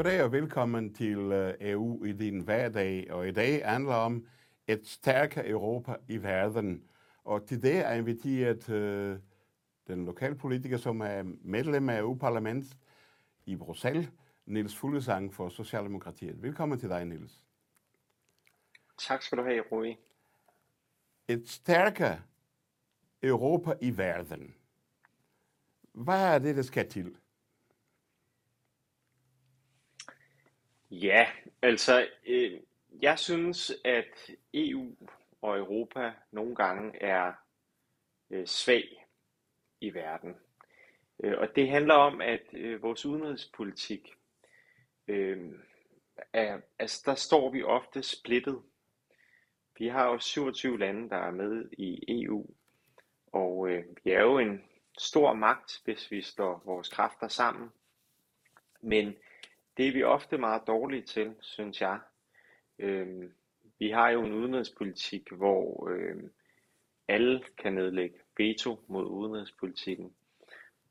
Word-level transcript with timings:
Goddag 0.00 0.22
og 0.22 0.32
velkommen 0.32 0.94
til 0.94 1.18
øh, 1.18 1.54
EU 1.60 2.04
i 2.04 2.12
din 2.12 2.40
hverdag. 2.40 3.12
Og 3.12 3.28
i 3.28 3.30
dag 3.30 3.68
handler 3.68 3.94
om 3.94 4.26
et 4.66 4.86
stærkere 4.86 5.48
Europa 5.48 5.96
i 6.08 6.22
verden. 6.22 6.84
Og 7.24 7.46
til 7.46 7.62
det 7.62 7.76
er 7.76 7.92
inviteret 7.92 8.68
uh, 8.68 9.20
den 9.86 10.04
lokalpolitiker, 10.04 10.76
som 10.76 11.00
er 11.00 11.22
medlem 11.42 11.88
af 11.88 11.98
EU-parlamentet 11.98 12.76
i 13.46 13.56
Bruxelles, 13.56 14.08
Niels 14.46 14.76
Fuglesang 14.76 15.34
for 15.34 15.48
Socialdemokratiet. 15.48 16.42
Velkommen 16.42 16.78
til 16.78 16.88
dig, 16.88 17.04
Niels. 17.04 17.44
Tak 18.98 19.22
skal 19.22 19.38
du 19.38 19.42
have, 19.42 19.64
Rui. 19.72 19.96
Et 21.28 21.48
stærkere 21.48 22.20
Europa 23.22 23.74
i 23.80 23.96
verden. 23.96 24.54
Hvad 25.92 26.34
er 26.34 26.38
det, 26.38 26.56
der 26.56 26.62
skal 26.62 26.88
til? 26.88 27.16
Ja, 30.90 31.26
altså, 31.62 32.08
øh, 32.26 32.60
jeg 33.02 33.18
synes, 33.18 33.72
at 33.84 34.30
EU 34.54 34.96
og 35.42 35.58
Europa 35.58 36.12
nogle 36.30 36.54
gange 36.54 37.02
er 37.02 37.32
øh, 38.30 38.46
svag 38.46 39.06
i 39.80 39.94
verden. 39.94 40.36
Øh, 41.24 41.38
og 41.38 41.56
det 41.56 41.68
handler 41.68 41.94
om, 41.94 42.20
at 42.20 42.42
øh, 42.52 42.82
vores 42.82 43.06
udenrigspolitik, 43.06 44.14
øh, 45.08 45.52
er, 46.32 46.60
altså 46.78 47.02
der 47.06 47.14
står 47.14 47.50
vi 47.50 47.62
ofte 47.62 48.02
splittet. 48.02 48.62
Vi 49.78 49.88
har 49.88 50.06
jo 50.06 50.18
27 50.18 50.78
lande, 50.78 51.10
der 51.10 51.16
er 51.16 51.30
med 51.30 51.70
i 51.72 52.04
EU, 52.08 52.46
og 53.26 53.68
øh, 53.70 53.84
vi 54.04 54.10
er 54.10 54.20
jo 54.20 54.38
en 54.38 54.64
stor 54.98 55.32
magt, 55.32 55.80
hvis 55.84 56.10
vi 56.10 56.22
står 56.22 56.62
vores 56.64 56.88
kræfter 56.88 57.28
sammen. 57.28 57.70
Men 58.80 59.16
det 59.80 59.88
er 59.88 59.92
vi 59.92 60.02
ofte 60.02 60.38
meget 60.38 60.62
dårlige 60.66 61.02
til, 61.02 61.34
synes 61.40 61.80
jeg. 61.80 61.98
Øhm, 62.78 63.32
vi 63.78 63.90
har 63.90 64.10
jo 64.10 64.24
en 64.24 64.32
udenrigspolitik, 64.32 65.32
hvor 65.32 65.88
øhm, 65.90 66.32
alle 67.08 67.42
kan 67.58 67.72
nedlægge 67.72 68.18
veto 68.38 68.84
mod 68.88 69.06
udenrigspolitikken. 69.06 70.14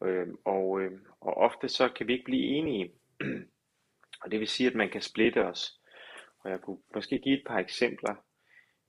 Øhm, 0.04 0.38
og, 0.46 0.82
øhm, 0.82 1.06
og 1.20 1.38
ofte 1.38 1.68
så 1.68 1.90
kan 1.90 2.08
vi 2.08 2.14
ikke 2.14 2.26
blive 2.26 2.44
enige. 2.44 2.94
og 4.22 4.32
det 4.32 4.40
vil 4.40 4.48
sige, 4.48 4.70
at 4.70 4.76
man 4.76 4.90
kan 4.90 5.02
splitte 5.02 5.46
os. 5.46 5.82
Og 6.40 6.52
jeg 6.52 6.62
kunne 6.62 6.80
måske 6.96 7.20
give 7.20 7.38
et 7.38 7.48
par 7.48 7.60
eksempler. 7.60 8.16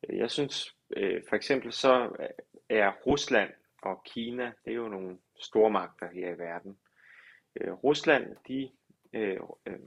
Jeg 0.09 0.31
synes 0.31 0.77
øh, 0.97 1.23
for 1.29 1.37
eksempel 1.37 1.73
så 1.73 2.17
øh, 2.21 2.29
er 2.69 2.93
Rusland 3.07 3.51
og 3.83 4.05
Kina, 4.05 4.53
det 4.65 4.71
er 4.71 4.77
jo 4.77 4.89
nogle 4.89 5.19
stormagter 5.41 6.09
her 6.11 6.35
i 6.35 6.39
verden. 6.39 6.79
Øh, 7.57 7.73
Rusland, 7.73 8.37
de 8.49 8.71
øh, 9.13 9.41
øh, 9.67 9.79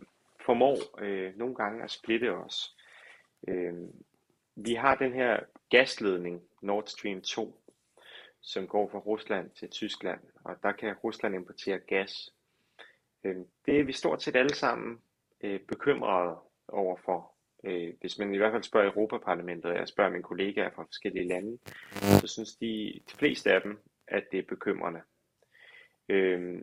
formår 0.46 1.02
øh, 1.02 1.38
nogle 1.38 1.56
gange 1.56 1.84
at 1.84 1.92
splitte 1.92 2.34
os. 2.34 2.78
Øh, 3.48 3.74
vi 4.56 4.74
har 4.74 4.96
den 4.96 5.14
her 5.14 5.40
gasledning, 5.70 6.42
Nord 6.62 6.88
Stream 6.88 7.22
2, 7.22 7.64
som 8.42 8.68
går 8.68 8.90
fra 8.90 9.00
Rusland 9.00 9.50
til 9.50 9.70
Tyskland, 9.70 10.20
og 10.44 10.56
der 10.64 10.72
kan 10.72 10.96
Rusland 11.04 11.36
importere 11.36 11.80
gas. 11.80 12.34
Øh, 13.24 13.36
det 13.66 13.80
er 13.80 13.84
vi 13.84 13.94
stort 13.94 14.24
set 14.24 14.36
alle 14.36 14.56
sammen 14.56 15.02
øh, 15.42 15.60
bekymrede 15.60 16.38
overfor. 16.68 17.34
Øh, 17.64 17.94
hvis 18.02 18.20
man 18.20 18.34
i 18.34 18.38
hvert 18.38 18.52
fald 18.52 18.64
spørger 18.64 18.92
Europaparlamentet, 18.92 19.72
og 19.72 19.78
jeg 19.78 19.88
spørger 19.88 20.12
mine 20.12 20.24
kollegaer 20.24 20.70
fra 20.76 20.84
forskellige 20.84 21.28
lande, 21.28 21.58
så 22.22 22.28
synes 22.28 22.56
de, 22.56 23.02
de 23.12 23.18
fleste 23.18 23.52
af 23.54 23.62
dem, 23.62 23.80
at 24.08 24.24
det 24.32 24.40
er 24.40 24.48
bekymrende. 24.50 25.02
Øh, 26.10 26.62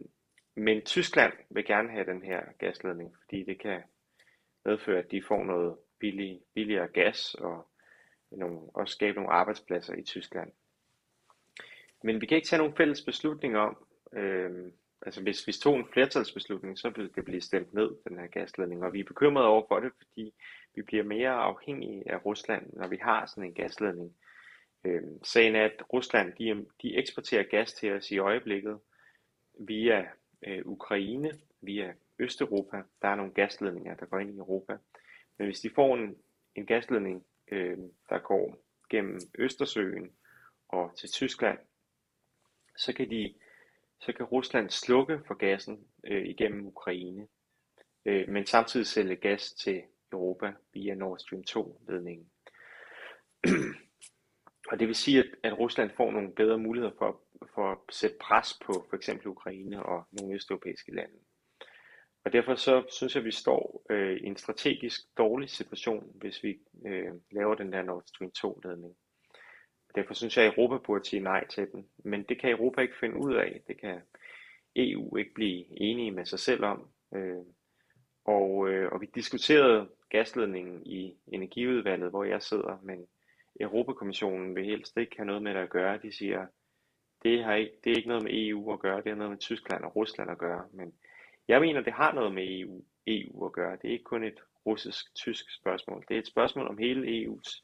men 0.60 0.82
Tyskland 0.82 1.32
vil 1.50 1.64
gerne 1.64 1.90
have 1.90 2.06
den 2.06 2.22
her 2.22 2.40
gasledning, 2.58 3.16
fordi 3.22 3.44
det 3.44 3.60
kan 3.60 3.82
medføre, 4.64 4.98
at 4.98 5.10
de 5.10 5.22
får 5.28 5.44
noget 5.44 5.76
billig, 5.98 6.40
billigere 6.54 6.88
gas 6.88 7.34
og 7.34 7.68
nogle, 8.30 8.60
også 8.74 8.92
skabe 8.92 9.16
nogle 9.16 9.32
arbejdspladser 9.32 9.94
i 9.94 10.02
Tyskland. 10.02 10.52
Men 12.02 12.20
vi 12.20 12.26
kan 12.26 12.36
ikke 12.36 12.48
tage 12.48 12.58
nogen 12.58 12.76
fælles 12.76 13.02
beslutning 13.02 13.56
om, 13.56 13.86
øh, 14.12 14.72
altså 15.02 15.22
hvis 15.22 15.46
vi 15.46 15.52
tog 15.52 15.76
en 15.76 15.88
flertalsbeslutning, 15.92 16.78
så 16.78 16.90
ville 16.90 17.10
det 17.14 17.24
blive 17.24 17.40
stemt 17.40 17.74
ned, 17.74 17.90
den 18.08 18.18
her 18.18 18.26
gasledning, 18.26 18.84
og 18.84 18.92
vi 18.92 19.00
er 19.00 19.04
bekymrede 19.04 19.46
over 19.46 19.64
for 19.68 19.80
det, 19.80 19.92
fordi 19.96 20.34
vi 20.74 20.82
bliver 20.82 21.04
mere 21.04 21.30
afhængige 21.30 22.12
af 22.12 22.24
Rusland, 22.24 22.72
når 22.72 22.88
vi 22.88 22.98
har 23.02 23.26
sådan 23.26 23.44
en 23.44 23.54
gasledning. 23.54 24.16
Øh, 24.84 25.02
sagen 25.22 25.56
er, 25.56 25.64
at 25.64 25.92
Rusland 25.92 26.32
de, 26.32 26.66
de 26.82 26.96
eksporterer 26.96 27.42
gas 27.42 27.72
til 27.72 27.92
os 27.92 28.10
i 28.10 28.18
øjeblikket 28.18 28.80
via 29.66 30.06
øh, 30.46 30.62
Ukraine, 30.64 31.40
via 31.60 31.94
Østeuropa. 32.18 32.82
Der 33.02 33.08
er 33.08 33.14
nogle 33.14 33.32
gasledninger, 33.32 33.94
der 33.94 34.06
går 34.06 34.18
ind 34.18 34.34
i 34.34 34.38
Europa. 34.38 34.76
Men 35.38 35.46
hvis 35.46 35.60
de 35.60 35.70
får 35.74 35.96
en, 35.96 36.16
en 36.54 36.66
gasledning, 36.66 37.26
øh, 37.48 37.78
der 38.10 38.18
går 38.18 38.56
gennem 38.90 39.20
Østersøen 39.38 40.12
og 40.68 40.92
til 40.96 41.08
Tyskland, 41.08 41.58
så 42.76 42.92
kan, 42.92 43.10
de, 43.10 43.34
så 44.00 44.12
kan 44.12 44.26
Rusland 44.26 44.70
slukke 44.70 45.20
for 45.26 45.34
gassen 45.34 45.86
øh, 46.04 46.26
igennem 46.26 46.66
Ukraine, 46.66 47.26
øh, 48.04 48.28
men 48.28 48.46
samtidig 48.46 48.86
sælge 48.86 49.16
gas 49.16 49.52
til 49.52 49.82
Europa 50.12 50.52
via 50.72 50.94
Nord 50.94 51.18
Stream 51.18 51.44
2-ledningen. 51.50 52.30
og 54.70 54.80
det 54.80 54.88
vil 54.88 54.94
sige, 54.94 55.18
at, 55.18 55.26
at 55.42 55.58
Rusland 55.58 55.90
får 55.96 56.10
nogle 56.10 56.34
bedre 56.34 56.58
muligheder 56.58 56.94
for, 56.98 57.20
for 57.54 57.72
at 57.72 57.78
sætte 57.90 58.16
pres 58.20 58.58
på 58.66 58.72
for 58.90 58.96
eksempel 58.96 59.28
Ukraine 59.28 59.82
og 59.82 60.04
nogle 60.12 60.34
østeuropæiske 60.34 60.94
lande. 60.94 61.18
Og 62.24 62.32
derfor 62.32 62.54
så 62.54 62.84
synes 62.90 63.14
jeg, 63.14 63.20
at 63.20 63.24
vi 63.24 63.30
står 63.30 63.86
øh, 63.90 64.16
i 64.16 64.26
en 64.26 64.36
strategisk 64.36 65.00
dårlig 65.18 65.50
situation, 65.50 66.12
hvis 66.14 66.42
vi 66.42 66.58
øh, 66.86 67.12
laver 67.30 67.54
den 67.54 67.72
der 67.72 67.82
Nord 67.82 68.02
Stream 68.06 68.32
2-ledning. 68.38 68.96
Derfor 69.94 70.14
synes 70.14 70.36
jeg, 70.36 70.46
at 70.46 70.54
Europa 70.54 70.78
burde 70.86 71.08
sige 71.08 71.22
nej 71.22 71.46
til 71.46 71.72
den. 71.72 71.88
Men 72.04 72.22
det 72.22 72.40
kan 72.40 72.50
Europa 72.50 72.80
ikke 72.80 72.98
finde 73.00 73.16
ud 73.16 73.34
af. 73.34 73.62
Det 73.66 73.80
kan 73.80 74.00
EU 74.76 75.16
ikke 75.16 75.34
blive 75.34 75.80
enige 75.80 76.10
med 76.10 76.24
sig 76.24 76.38
selv 76.38 76.64
om. 76.64 76.90
Øh, 77.14 77.44
og, 78.24 78.68
øh, 78.68 78.92
og 78.92 79.00
vi 79.00 79.06
diskuterede 79.14 79.88
gasledningen 80.10 80.86
i 80.86 81.16
energiudvalget, 81.32 82.10
hvor 82.10 82.24
jeg 82.24 82.42
sidder, 82.42 82.80
men 82.82 83.06
Europakommissionen 83.60 84.54
vil 84.54 84.64
helst 84.64 84.96
ikke 84.96 85.16
have 85.16 85.26
noget 85.26 85.42
med 85.42 85.54
det 85.54 85.60
at 85.60 85.70
gøre. 85.70 85.98
De 86.02 86.16
siger, 86.16 86.46
det, 87.22 87.44
har 87.44 87.54
ikke, 87.54 87.72
det 87.84 87.92
er 87.92 87.96
ikke 87.96 88.08
noget 88.08 88.22
med 88.22 88.32
EU 88.34 88.72
at 88.72 88.80
gøre, 88.80 88.96
det 88.96 89.08
har 89.08 89.14
noget 89.14 89.30
med 89.30 89.38
Tyskland 89.38 89.84
og 89.84 89.96
Rusland 89.96 90.30
at 90.30 90.38
gøre. 90.38 90.64
Men 90.72 90.94
jeg 91.48 91.60
mener, 91.60 91.80
det 91.80 91.92
har 91.92 92.12
noget 92.12 92.34
med 92.34 92.60
EU, 92.60 92.84
EU 93.06 93.46
at 93.46 93.52
gøre. 93.52 93.76
Det 93.82 93.88
er 93.88 93.92
ikke 93.92 94.04
kun 94.04 94.24
et 94.24 94.40
russisk-tysk 94.66 95.44
spørgsmål. 95.60 96.04
Det 96.08 96.14
er 96.14 96.18
et 96.18 96.26
spørgsmål 96.26 96.66
om 96.68 96.78
hele 96.78 97.26
EU's 97.26 97.62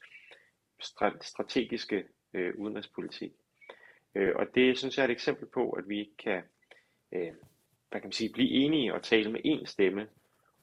strategiske 1.21 2.03
øh, 2.33 2.53
udenrigspolitik. 2.57 3.31
Øh, 4.15 4.35
og 4.35 4.45
det 4.55 4.77
synes 4.77 4.97
jeg 4.97 5.03
er 5.03 5.07
et 5.07 5.11
eksempel 5.11 5.47
på, 5.53 5.69
at 5.71 5.89
vi 5.89 5.99
ikke 5.99 6.17
kan, 6.17 6.43
øh, 7.11 7.33
hvad 7.89 8.01
kan 8.01 8.07
man 8.07 8.11
sige, 8.11 8.33
blive 8.33 8.49
enige 8.49 8.93
og 8.93 9.03
tale 9.03 9.31
med 9.31 9.41
én 9.45 9.65
stemme, 9.65 10.07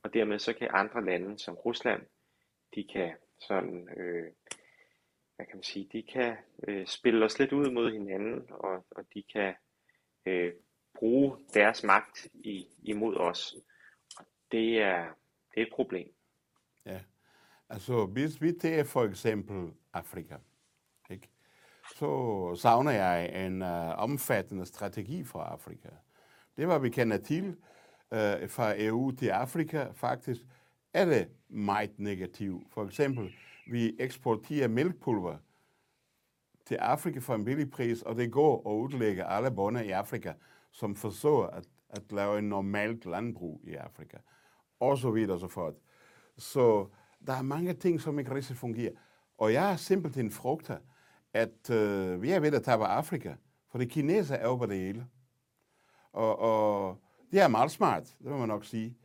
og 0.03 0.15
dermed 0.15 0.39
så 0.39 0.53
kan 0.53 0.69
andre 0.71 1.05
lande 1.05 1.39
som 1.39 1.55
Rusland, 1.55 2.03
de 2.75 2.85
kan 2.93 3.13
sådan, 3.41 3.89
øh, 3.97 4.33
hvad 5.37 5.47
kan 5.47 5.57
man 5.57 5.63
sige, 5.63 5.89
de 5.93 6.03
kan 6.03 6.37
øh, 6.69 6.87
spille 6.87 7.25
os 7.25 7.39
lidt 7.39 7.53
ud 7.53 7.71
mod 7.71 7.93
hinanden, 7.93 8.43
og, 8.51 8.87
og 8.91 9.05
de 9.15 9.23
kan 9.33 9.55
øh, 10.27 10.53
bruge 10.95 11.37
deres 11.55 11.85
magt 11.85 12.29
i, 12.35 12.67
imod 12.83 13.17
os. 13.17 13.57
Og 14.19 14.25
det 14.53 14.83
er, 14.83 15.05
det 15.55 15.63
er 15.63 15.67
et 15.67 15.73
problem. 15.73 16.09
Ja, 16.87 17.01
altså 17.69 18.07
hvis 18.07 18.43
vi 18.43 18.53
tager 18.53 18.85
for 18.85 19.05
eksempel 19.05 19.73
Afrika, 19.93 20.37
ikke? 21.11 21.29
så 21.97 22.55
savner 22.57 22.91
jeg 22.91 23.47
en 23.47 23.63
uh, 23.63 23.99
omfattende 23.99 24.67
strategi 24.67 25.25
for 25.25 25.39
Afrika. 25.39 25.89
Det 26.57 26.69
var 26.69 26.79
vi 26.79 26.91
kender 26.91 27.19
til 27.19 27.49
uh, 28.11 28.51
fra 28.51 28.83
EU 28.83 29.11
til 29.11 29.29
Afrika 29.29 29.87
faktisk, 29.95 30.41
er 30.93 31.05
det 31.05 31.29
meget 31.49 31.99
negativt. 31.99 32.73
For 32.73 32.85
eksempel, 32.85 33.35
vi 33.67 33.97
eksporterer 33.99 34.69
mælkpulver 34.69 35.37
til 36.67 36.75
Afrika 36.75 37.19
for 37.19 37.35
en 37.35 37.45
billig 37.45 37.71
pris, 37.71 38.03
og 38.03 38.17
det 38.17 38.33
går 38.33 38.67
og 38.67 38.81
udlægger 38.81 39.25
alle 39.25 39.51
bønder 39.51 39.81
i 39.81 39.91
Afrika, 39.91 40.33
som 40.71 40.97
forsøger 40.97 41.47
at, 41.47 41.65
at 41.91 42.13
lave 42.13 42.39
en 42.39 42.49
normalt 42.49 43.07
landbrug 43.07 43.61
i 43.65 43.75
Afrika. 43.75 44.17
Og 44.81 44.99
så 44.99 45.11
videre 45.11 45.37
og 45.37 45.41
så 45.41 45.49
fort. 45.49 45.75
Så 46.37 46.87
der 47.27 47.33
er 47.33 47.43
mange 47.43 47.75
ting, 47.75 48.01
som 48.01 48.19
ikke 48.19 48.35
rigtig 48.35 48.57
fungerer. 48.57 48.93
Og 49.39 49.53
jeg 49.53 49.73
er 49.73 49.77
simpelthen 49.77 50.31
frugter, 50.31 50.79
at 51.33 51.71
øh, 51.71 52.23
vi 52.23 52.31
er 52.31 52.41
ved 52.41 52.55
at 52.55 52.63
tabe 52.63 52.85
Afrika, 52.85 53.35
for 53.71 53.79
det 53.79 53.91
kineser 53.91 54.35
er 54.35 54.47
jo 54.47 54.57
på 54.57 54.67
det 54.67 54.77
hele. 54.77 55.07
Og, 56.13 56.39
og 56.39 56.99
det 57.33 57.41
er 57.41 57.49
meget 57.49 57.71
smart, 57.71 58.17
det 58.19 58.31
må 58.31 58.39
man 58.39 58.49
nok 58.49 58.65
sige. 58.65 58.97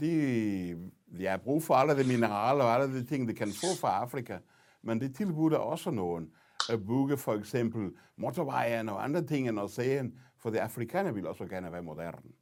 De, 0.00 0.90
de 1.18 1.26
har 1.26 1.36
brug 1.36 1.62
for 1.62 1.74
alle 1.74 2.02
de 2.02 2.08
mineraler 2.08 2.64
og 2.64 2.74
alle 2.74 3.00
de 3.00 3.06
ting, 3.06 3.28
de 3.28 3.34
kan 3.34 3.48
få 3.48 3.80
fra 3.80 4.00
Afrika, 4.00 4.38
men 4.82 5.00
det 5.00 5.16
tilbyder 5.16 5.58
også 5.58 5.90
nogen 5.90 6.34
at 6.72 6.86
bygge 6.86 7.16
for 7.18 7.34
eksempel 7.34 7.96
motorvejen 8.16 8.88
og 8.88 9.04
andre 9.04 9.26
ting 9.26 9.60
og 9.60 9.70
sagen, 9.70 10.20
for 10.38 10.50
de 10.50 10.60
afrikanere 10.60 11.14
vil 11.14 11.26
også 11.26 11.46
gerne 11.46 11.72
være 11.72 11.82
moderne. 11.82 12.32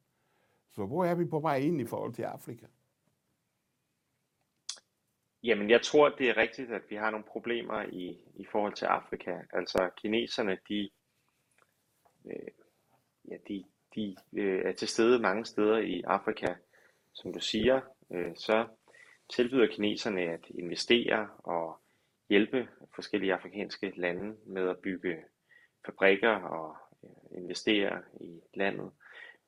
Så 0.70 0.86
hvor 0.86 1.04
er 1.04 1.14
vi 1.14 1.24
på 1.24 1.40
vej 1.40 1.56
ind 1.56 1.80
i 1.80 1.86
forhold 1.86 2.14
til 2.14 2.22
Afrika? 2.22 2.66
Jamen, 5.44 5.70
jeg 5.70 5.82
tror, 5.82 6.08
det 6.08 6.28
er 6.28 6.36
rigtigt, 6.36 6.70
at 6.70 6.82
vi 6.88 6.96
har 6.96 7.10
nogle 7.10 7.26
problemer 7.26 7.82
i, 7.82 8.18
i 8.34 8.46
forhold 8.52 8.72
til 8.72 8.84
Afrika. 8.84 9.38
Altså, 9.52 9.90
kineserne, 9.96 10.58
de, 10.68 10.90
øh, 12.26 12.52
ja, 13.30 13.36
de, 13.48 13.64
de 13.94 14.16
øh, 14.32 14.62
er 14.64 14.72
til 14.72 14.88
stede 14.88 15.18
mange 15.18 15.44
steder 15.44 15.78
i 15.78 16.02
Afrika. 16.02 16.54
Som 17.14 17.32
du 17.32 17.40
siger, 17.40 17.80
øh, 18.12 18.36
så 18.36 18.66
tilbyder 19.30 19.66
kineserne 19.66 20.20
at 20.20 20.46
investere 20.50 21.28
og 21.38 21.80
hjælpe 22.28 22.68
forskellige 22.94 23.34
afrikanske 23.34 23.92
lande 23.96 24.36
med 24.46 24.68
at 24.68 24.78
bygge 24.78 25.24
fabrikker 25.86 26.30
og 26.30 26.76
øh, 27.04 27.42
investere 27.42 28.02
i 28.20 28.40
landet. 28.54 28.90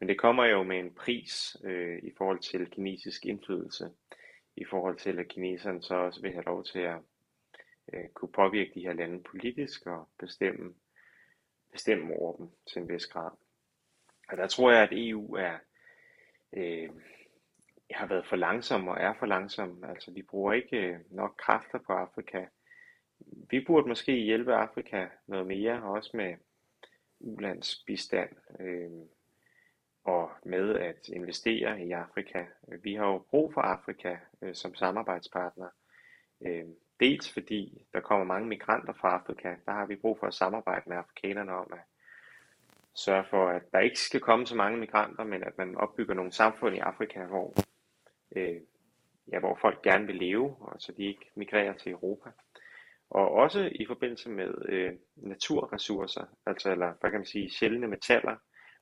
Men 0.01 0.09
det 0.09 0.19
kommer 0.19 0.45
jo 0.45 0.63
med 0.63 0.79
en 0.79 0.95
pris 0.95 1.57
øh, 1.65 1.99
i 2.03 2.11
forhold 2.19 2.39
til 2.39 2.71
kinesisk 2.71 3.27
indflydelse, 3.27 3.91
i 4.57 4.65
forhold 4.65 4.99
til 4.99 5.19
at 5.19 5.29
kineserne 5.29 5.83
så 5.83 5.95
også 5.95 6.21
vil 6.23 6.33
have 6.33 6.45
lov 6.45 6.65
til 6.65 6.79
at 6.79 6.99
øh, 7.93 8.09
kunne 8.15 8.33
påvirke 8.33 8.71
de 8.75 8.81
her 8.81 8.93
lande 8.93 9.23
politisk 9.23 9.87
og 9.87 10.09
bestemme, 10.19 10.75
bestemme 11.73 12.15
over 12.17 12.37
dem 12.37 12.49
til 12.73 12.83
en 12.83 12.89
vis 12.89 13.07
grad. 13.07 13.31
Og 14.29 14.37
der 14.37 14.47
tror 14.47 14.71
jeg, 14.71 14.83
at 14.83 14.93
EU 14.93 15.35
er, 15.35 15.59
øh, 16.53 16.91
har 17.95 18.07
været 18.07 18.27
for 18.27 18.37
langsom 18.37 18.89
og 18.89 18.97
er 19.01 19.15
for 19.19 19.27
langsom. 19.27 19.85
Altså, 19.89 20.11
vi 20.11 20.23
bruger 20.23 20.53
ikke 20.53 20.77
øh, 20.77 20.99
nok 21.11 21.35
kræfter 21.39 21.79
på 21.79 21.93
Afrika. 21.93 22.45
Vi 23.51 23.65
burde 23.67 23.89
måske 23.89 24.13
hjælpe 24.13 24.55
Afrika 24.55 25.07
noget 25.27 25.47
mere, 25.47 25.83
også 25.83 26.11
med 26.15 26.35
ulandsbistand 27.21 28.31
øh, 28.61 28.91
og 30.05 30.31
med 30.45 30.77
at 30.77 31.09
investere 31.09 31.81
i 31.81 31.93
Afrika. 31.93 32.45
Vi 32.83 32.95
har 32.95 33.07
jo 33.07 33.19
brug 33.31 33.55
for 33.55 33.61
Afrika 33.61 34.17
øh, 34.43 34.55
som 34.55 34.75
samarbejdspartner. 34.75 35.69
Øh, 36.47 36.65
dels 37.01 37.33
fordi 37.33 37.87
der 37.93 38.01
kommer 38.01 38.27
mange 38.27 38.49
migranter 38.49 38.93
fra 38.93 39.15
Afrika. 39.15 39.55
Der 39.67 39.73
har 39.73 39.87
vi 39.87 39.97
brug 39.97 40.19
for 40.19 40.27
at 40.27 40.35
samarbejde 40.35 40.89
med 40.89 40.97
afrikanerne 40.97 41.53
om 41.53 41.71
at 41.73 41.79
sørge 42.95 43.25
for, 43.31 43.49
at 43.49 43.73
der 43.73 43.79
ikke 43.79 44.01
skal 44.01 44.21
komme 44.21 44.47
så 44.47 44.57
mange 44.57 44.79
migranter, 44.79 45.25
men 45.25 45.43
at 45.43 45.59
man 45.59 45.77
opbygger 45.77 46.15
nogle 46.15 46.33
samfund 46.33 46.77
i 46.77 46.79
Afrika, 46.79 47.25
hvor, 47.25 47.55
øh, 48.51 48.61
ja, 49.33 49.39
hvor 49.39 49.59
folk 49.61 49.83
gerne 49.83 50.07
vil 50.07 50.17
leve, 50.17 50.57
og 50.61 50.81
så 50.81 50.93
de 50.93 51.05
ikke 51.05 51.31
migrerer 51.35 51.73
til 51.73 51.93
Europa. 51.93 52.31
Og 53.11 53.31
også 53.31 53.71
i 53.75 53.87
forbindelse 53.87 54.31
med 54.31 54.55
øh, 54.69 54.93
naturressourcer, 55.17 56.25
altså 56.47 56.73
eller 56.73 56.95
hvad 57.01 57.11
kan 57.11 57.21
man 57.21 57.27
sige, 57.27 57.51
sjældne 57.51 57.89
metaller, 57.89 58.37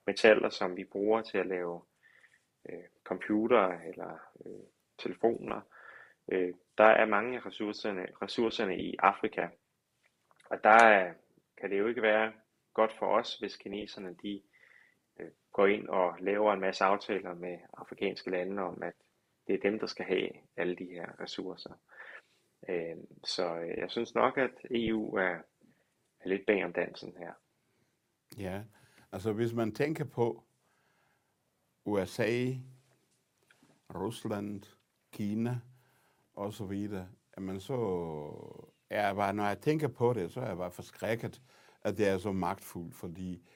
metaller 0.06 0.48
som 0.50 0.76
vi 0.76 0.84
bruger 0.84 1.22
til 1.22 1.38
at 1.38 1.46
lave 1.46 1.82
øh, 2.68 2.84
computer 3.04 3.68
eller 3.68 4.18
øh, 4.46 4.66
telefoner. 4.98 5.60
Øh, 6.32 6.54
der 6.78 6.84
er 6.84 7.06
mange 7.06 7.36
af 7.36 7.46
ressourcerne, 7.46 8.06
ressourcerne 8.22 8.78
i 8.78 8.96
Afrika, 8.98 9.48
og 10.50 10.64
der 10.64 10.84
er, 10.84 11.14
kan 11.56 11.70
det 11.70 11.78
jo 11.78 11.86
ikke 11.86 12.02
være 12.02 12.32
godt 12.74 12.92
for 12.92 13.06
os, 13.06 13.34
hvis 13.34 13.56
kineserne 13.56 14.16
de 14.22 14.42
øh, 15.20 15.30
går 15.52 15.66
ind 15.66 15.88
og 15.88 16.16
laver 16.20 16.52
en 16.52 16.60
masse 16.60 16.84
aftaler 16.84 17.34
med 17.34 17.58
afrikanske 17.74 18.30
lande 18.30 18.62
om, 18.62 18.82
at 18.82 18.94
det 19.46 19.54
er 19.54 19.70
dem, 19.70 19.78
der 19.78 19.86
skal 19.86 20.04
have 20.04 20.28
alle 20.56 20.76
de 20.76 20.84
her 20.84 21.20
ressourcer. 21.20 21.72
Øh, 22.68 22.96
så 23.24 23.56
øh, 23.56 23.78
jeg 23.78 23.90
synes 23.90 24.14
nok, 24.14 24.38
at 24.38 24.50
EU 24.70 25.14
er, 25.14 25.38
er 26.20 26.28
lidt 26.28 26.46
bag 26.46 26.64
om 26.64 26.72
dansen 26.72 27.14
her. 27.18 27.32
Ja, 28.38 28.62
altså 29.12 29.32
hvis 29.32 29.52
man 29.52 29.74
tænker 29.74 30.04
på 30.04 30.44
USA, 31.84 32.52
Rusland, 33.94 34.62
Kina 35.12 35.60
og 36.34 36.52
så 36.52 36.64
videre, 36.64 37.08
jamen 37.36 37.60
så 37.60 37.74
er 38.90 39.06
jeg 39.06 39.16
bare, 39.16 39.34
når 39.34 39.44
jeg 39.44 39.60
tænker 39.60 39.88
på 39.88 40.12
det, 40.12 40.32
så 40.32 40.40
er 40.40 40.46
jeg 40.48 40.56
bare 40.56 40.70
forskrækket, 40.70 41.42
at 41.82 41.98
det 41.98 42.08
er 42.08 42.18
så 42.18 42.32
magtfuldt, 42.32 42.94
fordi 42.94 43.48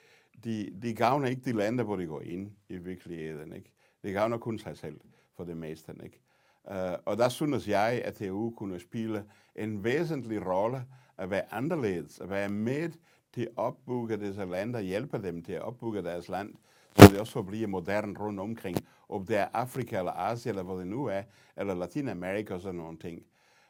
de, 0.45 0.79
de 0.83 0.95
gavner 0.95 1.29
ikke 1.29 1.43
de 1.43 1.53
lande, 1.53 1.85
hvor 1.85 1.97
de 1.97 2.07
går 2.07 2.21
ind 2.21 2.57
i 2.69 2.77
virkeligheden. 2.77 3.53
Ikke? 3.53 3.73
Det 4.03 4.13
gavner 4.13 4.39
kun 4.39 4.59
sig 4.59 4.79
selv 4.79 5.01
for 5.37 5.45
det 5.45 5.57
meste. 5.57 5.95
Ikke? 6.05 6.21
Uh, 6.65 6.99
og 7.05 7.19
der 7.19 7.29
synes 7.29 7.69
jeg, 7.69 8.03
at 8.05 8.23
EU 8.23 8.51
kunne 8.57 8.81
spille 8.81 9.25
en 9.57 9.85
væsentlig 9.85 10.47
rolle 10.47 10.85
at 11.19 11.31
være 11.31 11.55
anderledes, 11.55 12.21
at 12.21 12.31
være 12.31 12.49
med 12.49 12.91
til 13.33 13.43
at 13.43 13.49
opbygge 13.57 14.17
disse 14.17 14.45
lande, 14.45 14.83
hjælpe 14.83 15.23
dem 15.23 15.43
til 15.43 15.53
at 15.53 15.63
opbygge 15.63 16.03
deres 16.03 16.29
land, 16.29 16.55
så 16.97 17.09
det 17.13 17.21
også 17.21 17.43
bliver 17.43 17.69
moderne 17.69 18.19
rundt 18.19 18.41
omkring, 18.41 18.77
om 19.09 19.27
det 19.27 19.37
er 19.37 19.49
Afrika 19.53 19.99
eller 19.99 20.13
Asien, 20.13 20.51
eller 20.51 20.63
hvor 20.63 20.79
det 20.79 20.87
nu 20.87 21.07
er, 21.07 21.23
eller 21.57 21.75
Latinamerika 21.75 22.55
og 22.55 22.61
sådan 22.61 22.81
nogle 22.81 22.99
ting. 22.99 23.23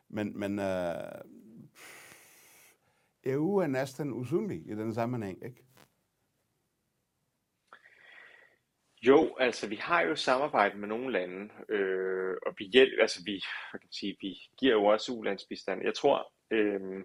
Men, 0.08 0.38
men 0.38 0.58
øh, 0.58 0.94
uh, 3.26 3.32
EU 3.32 3.56
er 3.56 3.66
næsten 3.66 4.12
usynlig 4.12 4.62
i 4.66 4.74
den 4.74 4.94
sammenhæng, 4.94 5.44
ikke? 5.44 5.65
Jo, 9.02 9.36
altså 9.40 9.68
vi 9.68 9.76
har 9.76 10.02
jo 10.02 10.16
samarbejde 10.16 10.78
med 10.78 10.88
nogle 10.88 11.12
lande, 11.12 11.50
øh, 11.68 12.36
og 12.46 12.54
vi 12.58 12.64
hjælper, 12.64 13.02
altså 13.02 13.22
vi, 13.24 13.44
hvad 13.70 13.80
kan 13.80 13.92
sige, 13.92 14.16
vi 14.20 14.34
giver 14.58 14.72
jo 14.72 14.84
også 14.84 15.12
ulandsbistand. 15.12 15.82
Jeg 15.84 15.94
tror, 15.94 16.32
øh, 16.50 17.04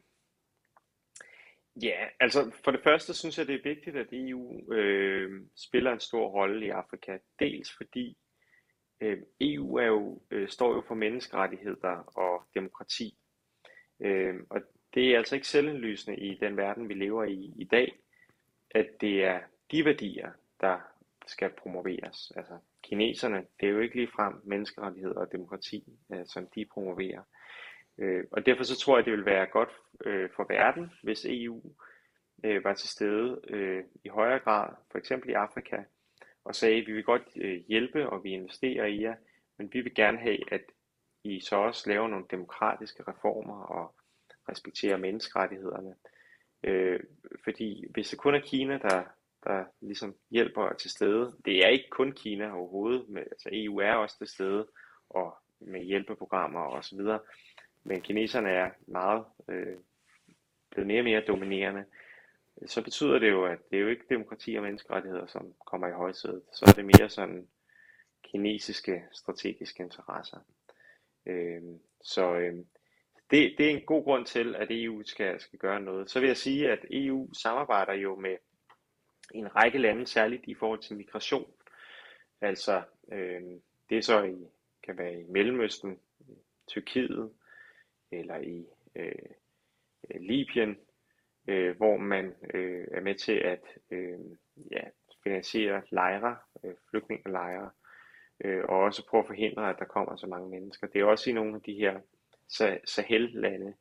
ja, 1.84 2.08
altså 2.20 2.52
for 2.64 2.72
det 2.72 2.84
første 2.84 3.14
synes 3.14 3.38
jeg, 3.38 3.48
det 3.48 3.56
er 3.56 3.70
vigtigt, 3.70 3.96
at 3.96 4.08
EU 4.12 4.74
øh, 4.74 5.42
spiller 5.56 5.94
en 5.94 6.00
stor 6.00 6.28
rolle 6.28 6.66
i 6.66 6.70
Afrika. 6.70 7.18
Dels 7.40 7.72
fordi 7.78 8.18
øh, 9.02 9.18
EU 9.42 9.76
er 9.76 9.86
jo, 9.86 10.22
øh, 10.32 10.50
står 10.50 10.76
jo 10.76 10.84
for 10.88 10.96
menneskerettigheder 10.96 12.18
og 12.18 12.44
demokrati. 12.56 13.18
Øh, 14.02 14.36
og 14.50 14.62
det 14.94 15.14
er 15.14 15.18
altså 15.18 15.36
ikke 15.36 15.48
selvindlysende 15.48 16.18
i 16.18 16.38
den 16.38 16.58
verden, 16.58 16.90
vi 16.90 16.94
lever 16.94 17.24
i 17.24 17.54
i 17.58 17.64
dag, 17.64 18.00
at 18.72 18.88
det 19.02 19.24
er 19.24 19.40
de 19.72 19.86
værdier, 19.86 20.32
der 20.62 20.80
skal 21.32 21.50
promoveres. 21.62 22.32
Altså 22.36 22.58
kineserne, 22.84 23.46
det 23.60 23.68
er 23.68 23.72
jo 23.72 23.80
ikke 23.80 23.96
ligefrem 23.96 24.34
menneskerettighed 24.44 25.16
og 25.16 25.32
demokrati, 25.32 25.84
øh, 26.14 26.26
som 26.26 26.48
de 26.56 26.66
promoverer. 26.74 27.24
Øh, 27.98 28.24
og 28.32 28.46
derfor 28.46 28.64
så 28.64 28.80
tror 28.80 28.98
jeg, 28.98 29.06
det 29.06 29.14
vil 29.14 29.26
være 29.26 29.46
godt 29.46 29.70
øh, 30.06 30.30
for 30.36 30.46
verden, 30.50 30.92
hvis 31.04 31.26
EU 31.26 31.62
øh, 32.44 32.64
var 32.64 32.74
til 32.74 32.90
stede 32.90 33.42
øh, 33.48 33.84
i 34.04 34.08
højere 34.08 34.40
grad, 34.40 34.70
for 34.92 34.98
eksempel 34.98 35.30
i 35.30 35.34
Afrika, 35.34 35.78
og 36.44 36.56
sagde, 36.56 36.82
at 36.82 36.88
vi 36.88 36.94
vil 36.94 37.04
godt 37.04 37.28
øh, 37.36 37.62
hjælpe, 37.68 38.10
og 38.10 38.24
vi 38.24 38.30
investerer 38.30 38.86
i 38.86 39.02
jer, 39.02 39.16
men 39.58 39.70
vi 39.74 39.82
vil 39.82 39.96
gerne 39.96 40.18
have, 40.18 40.54
at 40.54 40.62
I 41.24 41.40
så 41.40 41.56
også 41.56 41.90
laver 41.90 42.08
nogle 42.08 42.26
demokratiske 42.32 43.04
reformer 43.08 43.64
og 43.64 43.96
respekterer 44.50 44.98
menneskerettighederne. 44.98 45.96
Øh, 46.64 47.00
fordi 47.44 47.86
hvis 47.90 48.10
det 48.10 48.20
kun 48.20 48.36
er 48.36 48.40
Kina, 48.40 48.78
der, 48.78 49.04
der 49.44 49.66
ligesom 49.82 50.16
hjælper 50.30 50.74
til 50.74 50.92
stede, 50.92 51.36
det 51.46 51.66
er 51.66 51.68
ikke 51.68 51.90
kun 51.90 52.12
Kina 52.12 52.54
overhovedet, 52.54 53.10
men 53.10 53.24
altså 53.24 53.50
EU 53.52 53.78
er 53.78 53.94
også 53.94 54.18
til 54.18 54.28
stede, 54.28 54.68
og 55.10 55.38
med 55.60 55.84
hjælpeprogrammer 55.84 56.60
og 56.60 56.84
så 56.84 56.96
videre, 56.96 57.20
men 57.84 58.02
kineserne 58.02 58.50
er 58.50 58.70
meget 58.88 59.26
øh, 59.50 59.78
blevet 60.72 60.88
mere 60.88 61.00
og 61.00 61.06
mere 61.06 61.24
dominerende, 61.28 61.86
så 62.66 62.84
betyder 62.84 63.20
det 63.20 63.30
jo, 63.30 63.46
at 63.46 63.60
det 63.72 63.78
er 63.78 63.82
jo 63.82 63.88
ikke 63.88 64.06
demokrati 64.10 64.56
og 64.56 64.64
menneskerettigheder, 64.64 65.28
som 65.28 65.54
kommer 65.66 65.88
i 65.88 65.92
højsædet. 65.92 66.44
Så 66.54 66.66
er 66.68 66.72
det 66.72 66.86
mere 66.86 67.10
sådan 67.10 67.48
kinesiske 68.24 69.04
strategiske 69.12 69.84
interesser. 69.84 70.38
Øh, 71.26 71.62
så 72.04 72.36
øh, 72.36 72.54
det, 73.32 73.56
det 73.58 73.66
er 73.66 73.70
en 73.70 73.86
god 73.86 74.04
grund 74.04 74.26
til, 74.26 74.56
at 74.56 74.68
EU 74.70 75.04
skal, 75.06 75.40
skal 75.40 75.60
gøre 75.60 75.82
noget. 75.82 76.10
Så 76.10 76.20
vil 76.20 76.28
jeg 76.28 76.38
sige, 76.38 76.72
at 76.72 76.86
EU 76.92 77.34
samarbejder 77.34 77.94
jo 77.94 78.16
med 78.16 78.38
en 79.34 79.56
række 79.56 79.78
lande, 79.78 80.08
særligt 80.08 80.44
i 80.48 80.54
forhold 80.54 80.80
til 80.80 80.98
migration. 80.98 81.52
Altså, 82.42 82.82
øh, 83.12 83.42
det 83.90 83.98
er 83.98 84.02
så 84.02 84.24
i, 84.24 84.48
kan 84.84 84.98
være 84.98 85.20
i 85.20 85.24
Mellemøsten, 85.24 86.00
Tyrkiet 86.68 87.32
eller 88.12 88.38
i 88.38 88.66
øh, 88.96 89.32
Libyen, 90.20 90.78
øh, 91.48 91.78
hvor 91.78 91.98
man 91.98 92.36
øh, 92.54 92.88
er 92.92 93.02
med 93.02 93.16
til 93.16 93.36
at 93.36 93.64
øh, 93.92 94.20
ja, 94.72 94.82
finansiere 95.24 95.82
lejre, 95.90 96.38
øh, 96.64 96.74
flygtningelejre, 96.90 97.72
øh, 98.44 98.64
og 98.64 98.80
også 98.80 99.08
prøve 99.08 99.22
at 99.22 99.28
forhindre, 99.28 99.70
at 99.70 99.76
der 99.80 99.86
kommer 99.86 100.16
så 100.16 100.28
mange 100.28 100.50
mennesker. 100.50 100.88
Det 100.88 101.02
er 101.02 101.06
også 101.06 101.30
i 101.30 101.34
nogle 101.34 101.56
af 101.56 101.62
de 101.62 101.74
her 101.74 102.00
Sahel-lande, 102.86 103.74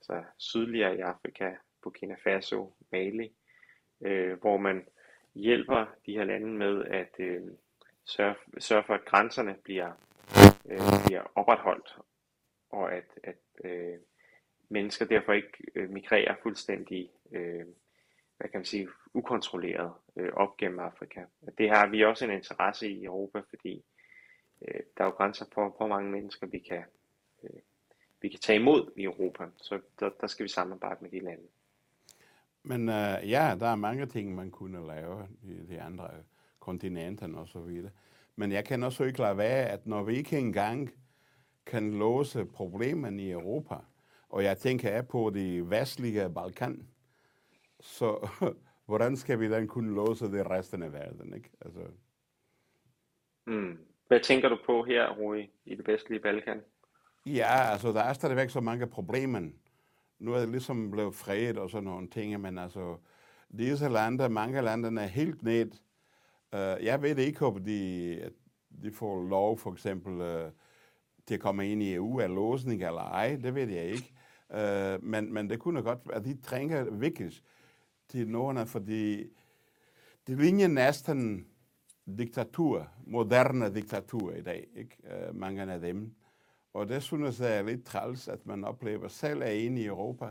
altså 0.00 0.24
sydligere 0.38 0.96
i 0.96 1.00
Afrika, 1.00 1.50
Burkina 1.82 2.16
Faso, 2.24 2.74
Mali, 2.92 3.32
øh, 4.00 4.40
hvor 4.40 4.56
man 4.56 4.86
hjælper 5.34 5.86
de 6.06 6.12
her 6.12 6.24
lande 6.24 6.46
med 6.46 6.84
at 6.84 7.14
øh, 7.18 7.42
sørge, 8.04 8.34
sørge 8.58 8.84
for, 8.84 8.94
at 8.94 9.04
grænserne 9.04 9.56
bliver, 9.64 9.92
øh, 10.70 10.78
bliver 11.06 11.22
opretholdt, 11.34 11.98
og 12.70 12.92
at, 12.92 13.04
at 13.22 13.36
øh, 13.64 13.98
mennesker 14.68 15.04
derfor 15.04 15.32
ikke 15.32 15.52
øh, 15.74 15.90
migrerer 15.90 16.34
fuldstændig 16.42 17.10
øh, 17.32 17.66
hvad 18.36 18.48
kan 18.50 18.58
man 18.58 18.64
sige, 18.64 18.88
ukontrolleret 19.14 19.92
øh, 20.16 20.32
op 20.32 20.56
gennem 20.56 20.78
Afrika. 20.78 21.24
Det 21.58 21.70
har 21.70 21.86
vi 21.86 22.04
også 22.04 22.24
en 22.24 22.30
interesse 22.30 22.88
i 22.88 23.00
i 23.00 23.04
Europa, 23.04 23.40
fordi 23.48 23.84
øh, 24.62 24.80
der 24.96 25.04
er 25.04 25.08
jo 25.08 25.14
grænser 25.14 25.46
for, 25.54 25.74
hvor 25.76 25.86
mange 25.86 26.10
mennesker 26.10 26.46
vi 26.46 26.58
kan 26.58 26.84
øh, 27.42 27.60
vi 28.20 28.28
kan 28.28 28.40
tage 28.40 28.58
imod 28.58 28.92
i 28.96 29.02
Europa. 29.02 29.44
Så 29.56 29.80
der, 30.00 30.10
der 30.20 30.26
skal 30.26 30.44
vi 30.44 30.48
samarbejde 30.48 30.98
med 31.00 31.10
de 31.10 31.20
lande. 31.20 31.48
Men 32.62 32.88
uh, 32.88 33.30
ja, 33.30 33.56
der 33.60 33.66
er 33.66 33.76
mange 33.76 34.06
ting, 34.06 34.34
man 34.34 34.50
kunne 34.50 34.86
lave 34.86 35.28
i 35.42 35.66
de 35.68 35.82
andre 35.82 36.10
kontinenter 36.60 37.34
og 37.34 37.48
så 37.48 37.60
videre. 37.60 37.90
Men 38.36 38.52
jeg 38.52 38.64
kan 38.64 38.82
også 38.82 39.04
ikke 39.04 39.20
lade 39.20 39.36
være, 39.36 39.66
at 39.66 39.86
når 39.86 40.02
vi 40.02 40.14
ikke 40.14 40.38
engang 40.38 40.90
kan 41.66 41.98
løse 41.98 42.44
problemerne 42.44 43.22
i 43.22 43.30
Europa, 43.30 43.74
og 44.28 44.44
jeg 44.44 44.58
tænker 44.58 44.90
af 44.90 45.08
på 45.08 45.30
de 45.30 45.70
vestlige 45.70 46.30
Balkan, 46.30 46.86
så 47.80 48.28
hvordan 48.86 49.16
skal 49.16 49.40
vi 49.40 49.46
then 49.46 49.68
kunne 49.68 49.94
løse 49.94 50.32
det 50.32 50.50
resten 50.50 50.82
af 50.82 50.92
verden? 50.92 51.34
Ikke? 51.34 51.50
Altså. 51.60 51.80
Mm. 53.46 53.78
Hvad 54.08 54.20
tænker 54.20 54.48
du 54.48 54.58
på 54.66 54.82
her, 54.82 55.10
Rui, 55.10 55.50
i 55.64 55.74
det 55.74 55.86
vestlige 55.86 56.20
Balkan? 56.20 56.60
Ja, 57.26 57.70
altså 57.72 57.92
der 57.92 58.00
er 58.00 58.12
stadigvæk 58.12 58.50
så 58.50 58.60
mange 58.60 58.86
problemer. 58.86 59.50
Nu 60.18 60.32
er 60.32 60.40
det 60.40 60.48
ligesom 60.48 60.90
blevet 60.90 61.14
fredet 61.14 61.58
og 61.58 61.70
sådan 61.70 61.84
nogle 61.84 62.08
ting, 62.08 62.40
men 62.40 62.58
altså 62.58 62.96
disse 63.58 63.88
lande, 63.88 64.28
mange 64.28 64.62
lande 64.62 65.02
er 65.02 65.06
helt 65.06 65.42
ned. 65.42 65.70
Uh, 66.52 66.84
jeg 66.84 67.02
ved 67.02 67.16
ikke, 67.16 67.46
om 67.46 67.64
de, 67.64 68.30
de 68.82 68.92
får 68.92 69.28
lov 69.28 69.58
for 69.58 69.72
eksempel 69.72 70.12
uh, 70.12 70.52
til 71.26 71.34
at 71.34 71.40
komme 71.40 71.72
ind 71.72 71.82
i 71.82 71.94
EU 71.94 72.20
af 72.20 72.34
låsning 72.34 72.82
eller 72.82 73.00
ej, 73.00 73.38
det 73.42 73.54
ved 73.54 73.68
jeg 73.68 73.84
ikke. 73.84 74.12
Uh, 74.50 75.04
men, 75.04 75.32
men 75.32 75.50
det 75.50 75.58
kunne 75.58 75.82
godt 75.82 75.98
være, 76.06 76.16
at 76.16 76.24
de 76.24 76.40
trænger 76.42 76.90
virkelig 76.90 77.32
til 78.08 78.28
nogle, 78.28 78.66
fordi 78.66 79.24
det 80.26 80.38
ligner 80.38 80.68
næsten 80.68 81.46
diktatur, 82.18 82.88
moderne 83.06 83.74
diktatur 83.74 84.32
i 84.32 84.42
dag, 84.42 84.66
ikke? 84.76 84.96
Uh, 85.04 85.36
mange 85.36 85.72
af 85.72 85.80
dem. 85.80 86.14
Og 86.72 86.88
det 86.88 87.02
synes 87.02 87.40
jeg 87.40 87.58
er 87.58 87.62
lidt 87.62 87.84
træls, 87.84 88.28
at 88.28 88.46
man 88.46 88.64
oplever 88.64 89.08
selv 89.08 89.42
er 89.42 89.50
inde 89.50 89.82
i 89.82 89.86
Europa, 89.86 90.30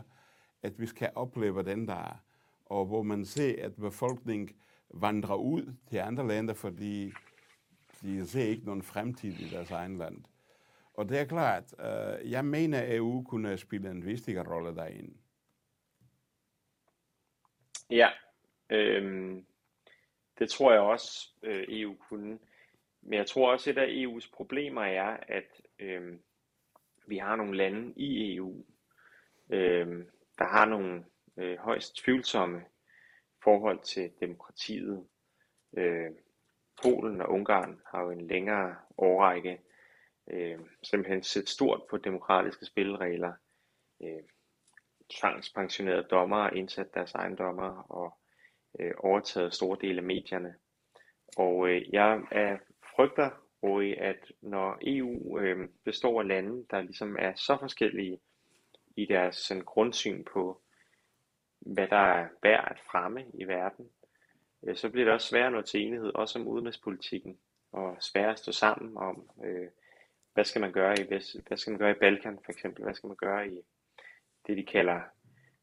at 0.62 0.80
vi 0.80 0.86
skal 0.86 1.10
opleve 1.14 1.62
den 1.62 1.88
der, 1.88 2.22
og 2.66 2.86
hvor 2.86 3.02
man 3.02 3.24
ser, 3.24 3.64
at 3.64 3.76
befolkningen 3.76 4.56
vandrer 4.90 5.34
ud 5.34 5.74
til 5.90 5.98
andre 5.98 6.28
lande, 6.28 6.54
fordi 6.54 7.12
de 8.02 8.26
ser 8.26 8.44
ikke 8.44 8.64
nogen 8.64 8.82
fremtid 8.82 9.32
i 9.32 9.48
deres 9.48 9.70
egen 9.70 9.98
land. 9.98 10.24
Og 10.94 11.08
det 11.08 11.18
er 11.18 11.24
klart, 11.24 11.74
øh, 11.80 12.30
jeg 12.30 12.44
mener, 12.44 12.80
at 12.80 12.96
EU 12.96 13.22
kunne 13.22 13.58
spille 13.58 13.90
en 13.90 14.04
vigtig 14.04 14.50
rolle 14.50 14.76
derinde. 14.76 15.14
Ja, 17.90 18.08
øhm, 18.70 19.46
det 20.38 20.50
tror 20.50 20.72
jeg 20.72 20.80
også, 20.80 21.28
øh, 21.42 21.64
EU 21.68 21.94
kunne. 22.08 22.38
Men 23.02 23.18
jeg 23.18 23.26
tror 23.26 23.52
også, 23.52 23.70
at 23.70 23.76
et 23.76 23.80
af 23.80 23.86
EU's 23.86 24.30
problemer 24.32 24.82
er, 24.82 25.16
at 25.28 25.60
øhm, 25.78 26.20
vi 27.08 27.18
har 27.18 27.36
nogle 27.36 27.56
lande 27.56 27.92
i 27.96 28.36
EU, 28.36 28.64
øh, 29.50 30.04
der 30.38 30.44
har 30.44 30.64
nogle 30.64 31.04
øh, 31.36 31.58
højst 31.58 31.96
tvivlsomme 31.96 32.64
forhold 33.44 33.80
til 33.82 34.10
demokratiet. 34.20 35.06
Øh, 35.76 36.10
Polen 36.82 37.20
og 37.20 37.30
Ungarn 37.30 37.80
har 37.86 38.02
jo 38.02 38.10
en 38.10 38.26
længere 38.26 38.76
årrække 38.98 39.60
øh, 40.30 40.58
simpelthen 40.82 41.22
set 41.22 41.48
stort 41.48 41.82
på 41.90 41.96
demokratiske 41.96 42.66
spilleregler. 42.66 43.32
Øh, 44.02 44.22
tvangspensionerede 45.10 46.02
dommere 46.10 46.56
indsat 46.56 46.94
deres 46.94 47.14
ejendommer 47.14 47.92
og 47.92 48.18
øh, 48.80 48.94
overtaget 48.98 49.54
store 49.54 49.78
dele 49.80 49.98
af 49.98 50.04
medierne. 50.04 50.54
Og 51.36 51.68
øh, 51.68 51.92
jeg 51.92 52.22
er, 52.30 52.58
frygter 52.96 53.30
og 53.62 53.84
at 53.84 54.32
når 54.40 54.78
EU 54.82 55.38
øh, 55.38 55.68
består 55.84 56.20
af 56.20 56.28
lande, 56.28 56.66
der 56.70 56.82
ligesom 56.82 57.16
er 57.18 57.34
så 57.34 57.56
forskellige 57.60 58.20
i 58.96 59.06
deres 59.06 59.36
sådan, 59.36 59.64
grundsyn 59.64 60.24
på, 60.24 60.60
hvad 61.60 61.88
der 61.88 61.96
er 61.96 62.28
værd 62.42 62.68
at 62.70 62.80
fremme 62.90 63.24
i 63.34 63.44
verden, 63.44 63.88
øh, 64.66 64.76
så 64.76 64.88
bliver 64.90 65.04
det 65.04 65.14
også 65.14 65.28
svært 65.28 65.46
at 65.46 65.52
nå 65.52 65.62
til 65.62 65.80
enighed, 65.80 66.10
også 66.14 66.38
om 66.38 66.48
udenrigspolitikken, 66.48 67.38
og 67.72 67.96
svært 68.00 68.30
at 68.30 68.38
stå 68.38 68.52
sammen 68.52 68.96
om, 68.96 69.30
øh, 69.44 69.68
hvad 70.34 70.44
skal 70.44 70.60
man 70.60 70.72
gøre 70.72 70.94
i 71.00 71.02
hvad 71.46 71.56
skal 71.56 71.70
man 71.70 71.78
gøre 71.78 71.90
i 71.90 72.00
Balkan 72.00 72.38
for 72.44 72.52
eksempel, 72.52 72.84
hvad 72.84 72.94
skal 72.94 73.08
man 73.08 73.16
gøre 73.16 73.48
i 73.48 73.60
det 74.46 74.56
de 74.56 74.64
kalder 74.64 75.00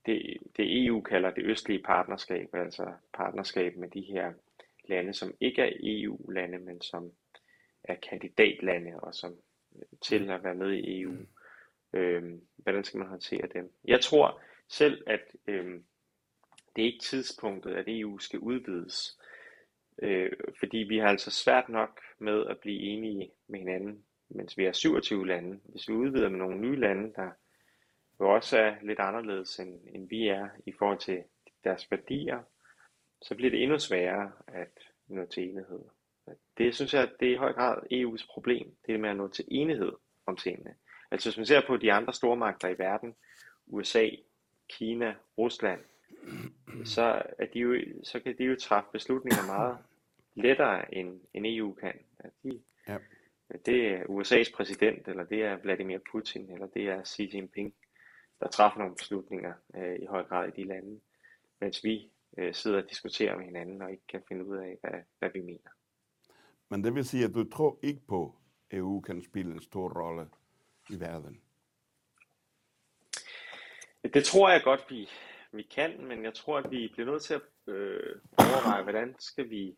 det, 0.05 0.37
det 0.57 0.85
EU 0.85 1.01
kalder 1.01 1.31
det 1.31 1.45
østlige 1.45 1.83
partnerskab, 1.83 2.49
altså 2.53 2.93
partnerskab 3.13 3.77
med 3.77 3.89
de 3.89 4.01
her 4.01 4.33
lande, 4.89 5.13
som 5.13 5.33
ikke 5.39 5.61
er 5.61 5.71
EU-lande, 5.83 6.59
men 6.59 6.81
som 6.81 7.11
er 7.88 7.96
kandidatlande 7.96 9.00
og 9.00 9.15
som 9.15 9.36
til 10.01 10.30
at 10.30 10.44
være 10.44 10.56
med 10.56 10.72
i 10.72 11.01
EU. 11.01 11.15
Øhm, 11.94 12.42
hvordan 12.58 12.84
skal 12.84 12.98
man 12.98 13.08
håndtere 13.08 13.48
dem? 13.54 13.72
Jeg 13.86 14.01
tror 14.01 14.42
selv, 14.70 15.04
at 15.08 15.36
øhm, 15.48 15.86
det 16.75 16.82
er 16.82 16.86
ikke 16.86 17.04
tidspunktet, 17.04 17.75
at 17.75 17.86
EU 17.88 18.18
skal 18.18 18.39
udvides. 18.39 19.20
Øh, 20.01 20.32
fordi 20.60 20.77
vi 20.77 20.98
har 20.98 21.08
altså 21.08 21.32
svært 21.32 21.70
nok 21.70 22.01
med 22.20 22.46
at 22.46 22.60
blive 22.60 22.80
enige 22.80 23.32
med 23.48 23.60
hinanden, 23.60 24.06
mens 24.30 24.58
vi 24.58 24.65
er 24.65 24.72
27 24.72 25.27
lande. 25.27 25.60
Hvis 25.63 25.89
vi 25.89 25.94
udvider 25.94 26.30
med 26.30 26.38
nogle 26.38 26.58
nye 26.58 26.80
lande, 26.80 27.13
der 27.15 27.32
jo 28.20 28.34
også 28.34 28.58
er 28.58 28.75
lidt 28.82 29.00
anderledes 29.00 29.60
end, 29.60 29.80
end 29.88 30.10
vi 30.10 30.27
er 30.27 30.50
i 30.65 30.72
forhold 30.72 31.00
til 31.00 31.24
deres 31.63 31.92
værdier, 31.92 32.44
så 33.22 33.36
bliver 33.36 33.51
det 33.51 33.63
endnu 33.63 33.80
sværere 33.80 34.32
at 34.48 34.80
nå 35.08 35.25
til 35.25 35.50
enighed. 35.50 35.80
Det 36.58 36.75
synes 36.75 36.94
jeg, 36.94 37.12
det 37.20 37.27
er 37.27 37.34
i 37.34 37.38
høj 37.38 37.53
grad 37.53 37.77
EU's 37.91 38.27
problem, 38.34 38.75
det 38.88 39.00
med 39.00 39.10
at 39.10 39.17
nå 39.17 39.27
til 39.27 39.46
enighed 39.48 39.91
om 40.25 40.38
tingene. 40.38 40.75
Altså 41.12 41.29
hvis 41.29 41.38
man 41.38 41.46
ser 41.46 41.62
på 41.67 41.77
de 41.77 41.94
andre 41.94 42.13
stormagter 42.13 42.67
i 42.67 42.77
verden, 42.77 43.15
USA, 43.67 44.10
Kina, 44.70 45.15
Rusland, 45.38 45.82
så, 46.86 47.22
er 47.39 47.46
de 47.46 47.60
jo, 47.60 47.77
så 48.03 48.20
kan 48.20 48.38
de 48.38 48.44
jo 48.44 48.55
træffe 48.55 48.89
beslutninger 48.91 49.46
meget 49.46 49.77
lettere 50.36 50.96
end, 50.96 51.22
end 51.34 51.46
EU 51.48 51.74
kan. 51.74 52.00
At 52.20 52.32
de, 52.44 52.62
ja. 52.88 52.98
Det 53.65 53.88
er 53.88 54.03
USA's 54.03 54.55
præsident, 54.55 55.08
eller 55.08 55.24
det 55.24 55.44
er 55.44 55.58
Vladimir 55.58 56.00
Putin, 56.12 56.51
eller 56.51 56.67
det 56.67 56.84
er 56.89 57.03
Xi 57.03 57.29
Jinping, 57.34 57.74
der 58.39 58.48
træffer 58.48 58.79
nogle 58.79 58.96
beslutninger 58.96 59.53
øh, 59.75 59.96
i 60.01 60.05
høj 60.05 60.24
grad 60.24 60.48
i 60.48 60.62
de 60.62 60.67
lande, 60.67 61.00
mens 61.60 61.84
vi 61.84 62.12
øh, 62.38 62.53
sidder 62.53 62.82
og 62.82 62.89
diskuterer 62.89 63.38
med 63.38 63.46
hinanden 63.46 63.82
og 63.82 63.91
ikke 63.91 64.08
kan 64.08 64.24
finde 64.27 64.46
ud 64.46 64.58
af, 64.58 64.77
hvad, 64.82 65.00
hvad 65.20 65.29
vi 65.34 65.41
mener. 65.41 65.70
Men 66.69 66.84
det 66.84 66.95
vil 66.95 67.05
sige, 67.05 67.25
at 67.25 67.34
du 67.34 67.50
tror 67.50 67.79
ikke 67.84 68.01
på, 68.07 68.36
at 68.72 68.77
EU 68.77 69.01
kan 69.01 69.24
spille 69.24 69.51
en 69.51 69.62
stor 69.62 70.01
rolle 70.01 70.29
i 70.89 71.00
verden? 71.00 71.41
Det 74.13 74.25
tror 74.25 74.50
jeg 74.50 74.62
godt, 74.63 74.86
vi, 74.89 75.10
vi 75.51 75.63
kan, 75.63 76.07
men 76.07 76.24
jeg 76.24 76.34
tror, 76.34 76.57
at 76.57 76.72
vi 76.72 76.89
bliver 76.93 77.12
nødt 77.12 77.24
til 77.24 77.34
at 77.34 77.41
øh, 77.67 78.15
overveje, 78.38 78.84
hvordan 78.84 79.15
skal 79.19 79.50
vi, 79.50 79.75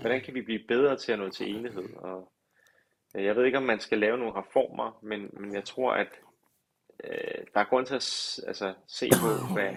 hvordan 0.00 0.20
kan 0.20 0.34
vi 0.34 0.42
blive 0.42 0.66
bedre 0.68 0.96
til 0.96 1.12
at 1.12 1.18
nå 1.18 1.30
til 1.30 1.54
enighed. 1.54 1.94
Og 1.96 2.32
øh, 3.16 3.24
jeg 3.24 3.36
ved 3.36 3.44
ikke, 3.44 3.58
om 3.58 3.64
man 3.64 3.80
skal 3.80 3.98
lave 3.98 4.18
nogle 4.18 4.34
reformer, 4.34 4.98
men, 5.02 5.30
men 5.32 5.54
jeg 5.54 5.64
tror, 5.64 5.92
at 5.92 6.08
øh, 7.04 7.44
der 7.54 7.60
er 7.60 7.64
grund 7.64 7.86
til 7.86 7.94
at 7.94 8.38
altså, 8.46 8.74
se 8.86 9.10
på, 9.10 9.54
hvad, 9.54 9.74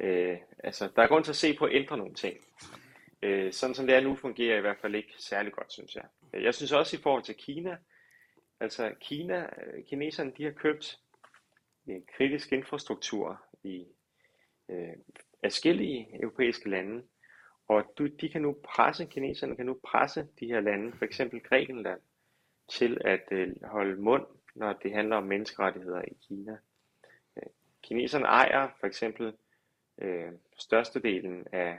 øh, 0.00 0.38
altså, 0.64 0.88
der 0.96 1.02
er 1.02 1.08
grund 1.08 1.24
til 1.24 1.32
at 1.32 1.36
se 1.36 1.56
på 1.58 1.64
at 1.64 1.74
ændre 1.74 1.96
nogle 1.96 2.14
ting. 2.14 2.36
Øh, 3.26 3.52
sådan 3.52 3.74
som 3.74 3.86
det 3.86 3.94
er 3.94 4.00
nu, 4.00 4.14
fungerer 4.14 4.58
i 4.58 4.60
hvert 4.60 4.78
fald 4.78 4.94
ikke 4.94 5.12
særlig 5.18 5.52
godt, 5.52 5.72
synes 5.72 5.96
jeg. 5.96 6.04
Øh, 6.32 6.44
jeg 6.44 6.54
synes 6.54 6.72
også 6.72 6.96
i 6.96 7.00
forhold 7.02 7.22
til 7.22 7.34
Kina, 7.34 7.78
altså 8.60 8.94
Kina, 9.00 9.40
øh, 9.42 9.84
kineserne, 9.84 10.32
de 10.38 10.44
har 10.44 10.50
købt 10.50 10.98
en 11.86 12.06
kritisk 12.16 12.52
infrastruktur 12.52 13.42
i 13.62 13.86
øh, 14.68 14.92
forskellige 15.44 16.22
europæiske 16.22 16.70
lande, 16.70 17.02
og 17.68 17.92
du, 17.98 18.06
de 18.06 18.28
kan 18.28 18.42
nu 18.42 18.56
presse, 18.64 19.06
kineserne 19.06 19.56
kan 19.56 19.66
nu 19.66 19.80
presse 19.84 20.28
de 20.40 20.46
her 20.46 20.60
lande, 20.60 20.92
for 20.92 21.04
eksempel 21.04 21.40
Grækenland, 21.40 22.00
til 22.68 23.00
at 23.04 23.28
øh, 23.30 23.54
holde 23.62 23.96
mund, 24.02 24.26
når 24.54 24.72
det 24.72 24.92
handler 24.92 25.16
om 25.16 25.24
menneskerettigheder 25.24 26.02
i 26.02 26.16
Kina. 26.28 26.58
Øh, 27.36 27.48
kineserne 27.82 28.24
ejer 28.24 28.68
for 28.80 28.86
eksempel 28.86 29.32
øh, 29.98 30.32
størstedelen 30.58 31.46
af 31.52 31.78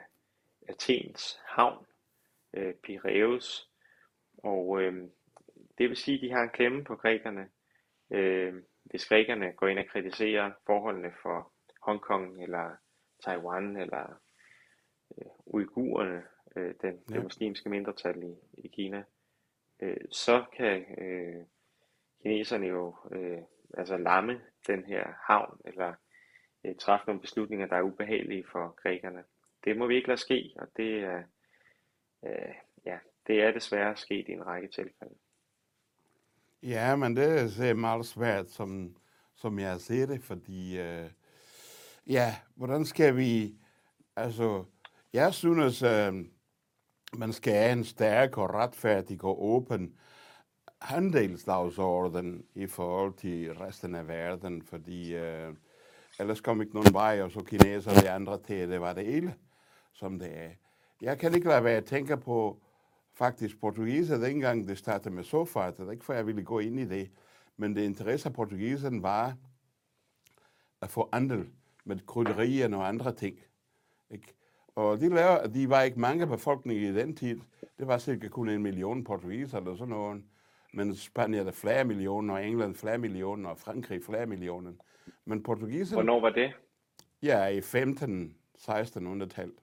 Athens 0.68 1.40
havn, 1.46 1.86
øh, 2.54 2.74
Piraeus, 2.74 3.70
og 4.38 4.82
øh, 4.82 4.94
det 5.78 5.90
vil 5.90 5.98
sige, 5.98 6.16
at 6.16 6.22
de 6.22 6.32
har 6.32 6.44
en 6.44 6.50
klemme 6.50 6.84
på 6.84 6.96
grækerne, 6.96 7.50
øh, 8.12 8.54
hvis 8.84 9.06
grækerne 9.06 9.54
går 9.54 9.68
ind 9.68 9.80
og 9.80 9.88
kritiserer 9.88 10.52
forholdene 10.66 11.12
for 11.22 11.52
Hongkong 11.82 12.44
eller 12.44 12.76
Taiwan 13.24 13.78
eller 13.78 14.22
øh, 15.18 15.28
uigurerne, 15.46 16.24
øh, 16.56 16.74
den, 16.82 17.04
ja. 17.10 17.16
det 17.16 17.24
muslimske 17.24 17.70
mindretal 17.70 18.24
i, 18.24 18.36
i 18.64 18.68
Kina, 18.68 19.04
øh, 19.80 19.98
så 20.12 20.46
kan 20.58 20.86
øh, 20.98 21.46
kineserne 22.22 22.68
jo 22.68 22.96
øh, 23.12 23.42
altså 23.74 23.98
lamme 23.98 24.42
den 24.68 24.86
her 24.86 25.14
havn 25.28 25.60
eller 25.66 25.94
øh, 26.66 26.76
træffe 26.76 27.08
nogle 27.08 27.22
beslutninger, 27.22 27.68
der 27.68 27.76
er 27.76 27.82
ubehagelige 27.82 28.46
for 28.52 28.76
grækerne 28.82 29.24
det 29.68 29.78
må 29.78 29.88
vi 29.88 29.96
ikke 29.96 30.08
lade 30.08 30.20
ske, 30.20 30.54
og 30.56 30.68
det 30.78 31.00
er, 31.00 31.24
øh, 32.26 32.56
ja, 32.86 32.98
det 33.28 33.44
er 33.44 33.52
desværre 33.52 33.98
sket 33.98 34.28
i 34.28 34.32
en 34.32 34.46
række 34.46 34.68
tilfælde. 34.68 35.16
Ja, 36.64 36.96
men 36.96 37.16
det 37.16 37.60
er 37.60 37.74
meget 37.74 38.06
svært 38.06 38.50
som, 38.50 38.98
som 39.36 39.60
jeg 39.60 39.82
ser 39.82 40.06
det, 40.06 40.24
fordi, 40.24 40.80
øh, 40.80 41.10
ja, 42.08 42.36
hvordan 42.56 42.86
skal 42.86 43.18
vi, 43.18 43.56
altså, 44.16 44.66
jeg 45.14 45.34
synes, 45.34 45.84
øh, 45.84 46.14
man 47.14 47.34
skal 47.34 47.54
have 47.54 47.72
en 47.72 47.84
stærk 47.84 48.38
og 48.38 48.54
retfærdig 48.54 49.24
og 49.24 49.44
åben 49.44 49.98
handelsdagsorden 50.82 52.46
i 52.56 52.68
forhold 52.68 53.14
til 53.14 53.54
resten 53.54 53.96
af 53.96 54.08
verden, 54.08 54.62
fordi 54.62 55.16
øh, 55.16 55.54
ellers 56.20 56.42
kommer 56.42 56.64
ikke 56.64 56.76
nogen 56.76 56.94
vej, 56.94 57.22
og 57.22 57.32
så 57.32 57.44
kineser 57.44 57.92
og 57.92 58.02
de 58.02 58.10
andre 58.10 58.42
til, 58.42 58.70
det 58.70 58.82
var 58.82 58.94
det 58.94 59.06
hele, 59.06 59.36
som 59.98 60.20
det 60.20 60.38
er. 60.38 60.50
Jeg 61.02 61.20
kan 61.20 61.36
ikke 61.36 61.48
lade 61.48 61.64
være 61.64 61.78
at 61.78 61.86
tænke 61.86 62.18
på, 62.18 62.62
faktisk 63.14 63.60
portugiser, 63.60 64.18
dengang 64.18 64.68
det 64.68 64.78
startede 64.78 65.16
med 65.16 65.24
sofa, 65.24 65.72
det 65.72 65.80
er 65.80 65.92
ikke 65.92 66.06
for, 66.06 66.14
jeg 66.14 66.28
ville 66.28 66.44
gå 66.44 66.60
ind 66.60 66.80
i 66.80 66.86
det, 66.86 67.12
men 67.58 67.76
det 67.76 67.84
interesse 67.84 68.30
af 68.30 68.36
portugiserne 68.36 69.04
var 69.04 69.36
at 70.82 70.90
få 70.90 71.10
andel 71.12 71.50
med 71.86 72.06
krydderier 72.06 72.76
og 72.76 72.88
andre 72.88 73.16
ting. 73.16 73.40
Ikke? 74.12 74.34
Og 74.76 75.00
de, 75.00 75.10
laver, 75.10 75.48
de 75.48 75.70
var 75.70 75.82
ikke 75.82 76.00
mange 76.00 76.28
befolkning 76.28 76.80
i 76.80 76.94
den 76.94 77.16
tid. 77.16 77.40
Det 77.80 77.88
var 77.88 77.98
cirka 77.98 78.28
kun 78.28 78.50
en 78.50 78.64
million 78.64 79.04
portugiser 79.04 79.58
eller 79.58 79.76
sådan 79.76 79.90
noget. 79.90 80.24
Men 80.74 80.96
Spanien 80.96 81.48
er 81.48 81.52
flere 81.52 81.84
millioner, 81.84 82.34
og 82.34 82.46
England 82.46 82.76
flere 82.76 82.98
millioner, 82.98 83.50
og 83.50 83.58
Frankrig 83.58 84.04
flere 84.04 84.26
millioner. 84.26 84.74
Men 85.26 85.44
portugiserne... 85.44 85.96
Hvornår 85.96 86.20
var 86.20 86.30
det? 86.30 86.52
Ja, 87.22 87.46
i 87.46 87.60
15-1600-tallet. 87.60 89.56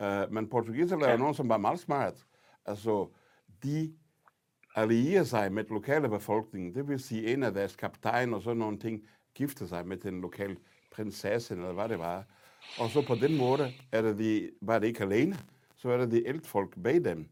Uh, 0.00 0.32
men 0.32 0.48
portugiserne 0.48 1.04
ja. 1.04 1.12
er 1.12 1.16
nogen, 1.16 1.34
som 1.34 1.48
var 1.48 1.58
meget 1.58 1.78
smart. 1.78 2.26
Altså, 2.66 3.08
de 3.62 3.94
allierer 4.74 5.24
sig 5.24 5.52
med 5.52 5.64
lokale 5.64 6.08
befolkning. 6.08 6.74
Det 6.74 6.88
vil 6.88 7.00
sige, 7.00 7.32
en 7.32 7.42
af 7.42 7.52
deres 7.52 7.76
kaptajn 7.76 8.34
og 8.34 8.42
sådan 8.42 8.56
nogle 8.56 8.78
ting 8.78 9.08
gifter 9.34 9.66
sig 9.66 9.86
med 9.86 9.96
den 9.96 10.20
lokale 10.20 10.56
prinsesse, 10.92 11.54
eller 11.54 11.72
hvad 11.72 11.88
det 11.88 11.98
var. 11.98 12.24
Og 12.78 12.90
så 12.90 13.06
på 13.06 13.14
den 13.14 13.36
måde 13.36 13.72
er 13.92 14.02
det 14.02 14.18
de, 14.18 14.50
var 14.60 14.78
det 14.78 14.86
ikke 14.86 15.02
alene, 15.02 15.36
så 15.76 15.90
er 15.90 15.96
det 15.96 16.10
de 16.10 16.28
ældre 16.28 16.48
folk 16.48 16.82
bag 16.82 17.04
dem. 17.04 17.28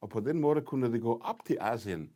Og 0.00 0.08
på 0.08 0.20
den 0.20 0.40
måde 0.40 0.60
kunne 0.60 0.92
de 0.92 1.00
gå 1.00 1.20
op 1.24 1.44
til 1.46 1.58
Asien 1.60 2.10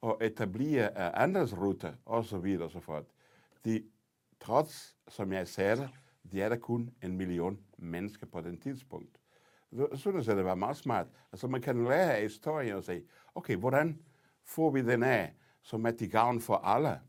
og 0.00 0.18
etablere 0.20 0.90
uh, 0.90 1.22
andelsruter 1.22 1.92
og 2.04 2.24
så 2.24 2.38
videre 2.38 2.64
og 2.64 2.70
så 2.70 2.80
fort. 2.80 3.04
De, 3.64 3.82
trods, 4.40 4.96
som 5.08 5.32
jeg 5.32 5.48
sagde 5.48 5.88
de 6.32 6.42
er 6.42 6.48
der 6.48 6.56
kun 6.56 6.90
en 7.02 7.16
million 7.16 7.58
mennesker 7.78 8.26
på 8.26 8.40
den 8.40 8.60
tidspunkt. 8.60 9.18
Så 9.72 9.96
synes 9.96 10.26
jeg, 10.26 10.36
det 10.36 10.44
var 10.44 10.54
meget 10.54 10.76
smart. 10.76 11.06
Altså 11.32 11.46
man 11.46 11.62
kan 11.62 11.84
lære 11.84 12.16
af 12.16 12.22
historien 12.22 12.76
og 12.76 12.84
sige, 12.84 13.02
okay, 13.34 13.56
hvordan 13.56 13.98
får 14.44 14.70
vi 14.70 14.82
den 14.82 15.02
af, 15.02 15.34
som 15.62 15.86
er 15.86 15.90
til 15.90 16.10
gavn 16.10 16.40
for 16.40 16.54
alle? 16.54 17.00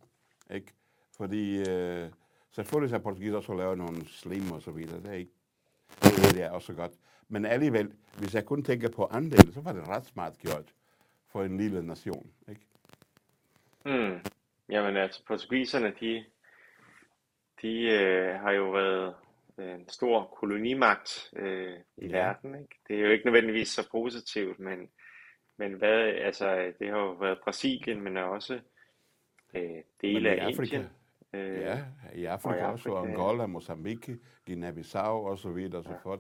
Ikke? 0.51 0.73
Fordi 1.17 1.69
øh, 1.69 2.09
selvfølgelig 2.51 2.93
har 2.93 2.99
portugis 2.99 3.33
også 3.33 3.53
lavet 3.53 3.77
nogle 3.77 4.07
slim 4.07 4.51
og 4.51 4.61
så 4.61 4.71
videre. 4.71 4.97
Det 4.97 5.07
er 5.07 5.13
ikke 5.13 5.31
det 6.33 6.43
er 6.43 6.51
også 6.51 6.73
godt. 6.73 6.91
Men 7.27 7.45
alligevel, 7.45 7.93
hvis 8.17 8.35
jeg 8.35 8.45
kun 8.45 8.63
tænker 8.63 8.89
på 8.89 9.07
andel, 9.11 9.53
så 9.53 9.61
var 9.61 9.73
det 9.73 9.87
ret 9.87 10.05
smart 10.05 10.37
gjort 10.37 10.73
for 11.27 11.43
en 11.43 11.57
lille 11.57 11.87
nation. 11.87 12.31
Ikke? 12.49 12.61
Mm. 13.85 14.19
Jamen 14.69 14.97
altså, 14.97 15.25
portugiserne, 15.27 15.93
de, 15.99 16.25
de 17.61 17.81
øh, 17.81 18.39
har 18.39 18.51
jo 18.51 18.71
været 18.71 19.15
en 19.59 19.89
stor 19.89 20.25
kolonimagt 20.39 21.33
øh, 21.35 21.73
i 21.97 22.07
ja. 22.07 22.17
verden. 22.17 22.55
Ikke? 22.55 22.75
Det 22.87 22.95
er 22.95 23.01
jo 23.01 23.11
ikke 23.11 23.25
nødvendigvis 23.25 23.67
så 23.67 23.89
positivt, 23.91 24.59
men, 24.59 24.89
men 25.57 25.73
hvad, 25.73 25.99
altså, 25.99 26.73
det 26.79 26.89
har 26.89 26.97
jo 26.97 27.11
været 27.11 27.39
Brasilien, 27.43 28.01
men 28.01 28.17
også 28.17 28.59
øh, 29.53 29.83
dele 30.01 30.29
af 30.29 30.45
Afrika. 30.45 30.75
Indien. 30.75 30.89
Øh, 31.33 31.61
ja, 31.61 31.79
i 32.15 32.25
Afrika, 32.25 32.55
og 32.55 32.59
i 32.59 32.63
Afrika 32.63 32.95
også, 32.95 33.09
Angola, 33.09 33.45
Mozambique, 33.45 34.17
Guinea-Bissau 34.49 35.27
og 35.29 35.37
så 35.37 35.49
videre 35.49 35.77
og 35.77 35.83
så 35.83 35.91
ja. 35.91 35.97
fort. 36.03 36.19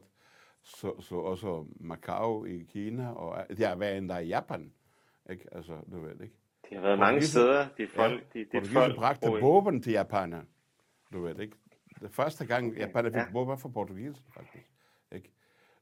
Så, 0.63 1.01
så 1.01 1.15
også 1.15 1.65
Macau 1.79 2.45
i 2.45 2.67
Kina, 2.73 3.11
og 3.11 3.45
det 3.49 3.67
har 3.67 3.75
været 3.75 3.97
endda 3.97 4.17
i 4.17 4.27
Japan. 4.27 4.73
Ikke? 5.29 5.45
Altså, 5.51 5.73
du 5.91 6.01
ved 6.01 6.21
ikke. 6.21 6.35
Det 6.69 6.77
har 6.77 6.81
været 6.81 6.99
mange 6.99 7.21
steder, 7.21 7.67
de 7.77 7.87
folk, 7.87 8.23
ja, 8.35 8.39
de, 8.39 8.59
de 8.61 8.65
folk 8.65 8.95
bragte 8.95 9.27
våben 9.27 9.81
til 9.81 9.91
japaner. 9.91 10.41
Du 11.13 11.21
ved 11.21 11.39
ikke. 11.39 11.55
Det 12.01 12.11
første 12.11 12.45
gang, 12.45 12.77
jeg 12.77 12.91
bare 12.91 13.03
fik 13.03 13.15
ja. 13.15 13.53
for 13.55 13.69
portugis, 13.69 14.23
faktisk. 14.33 14.71
Ikke? 15.11 15.31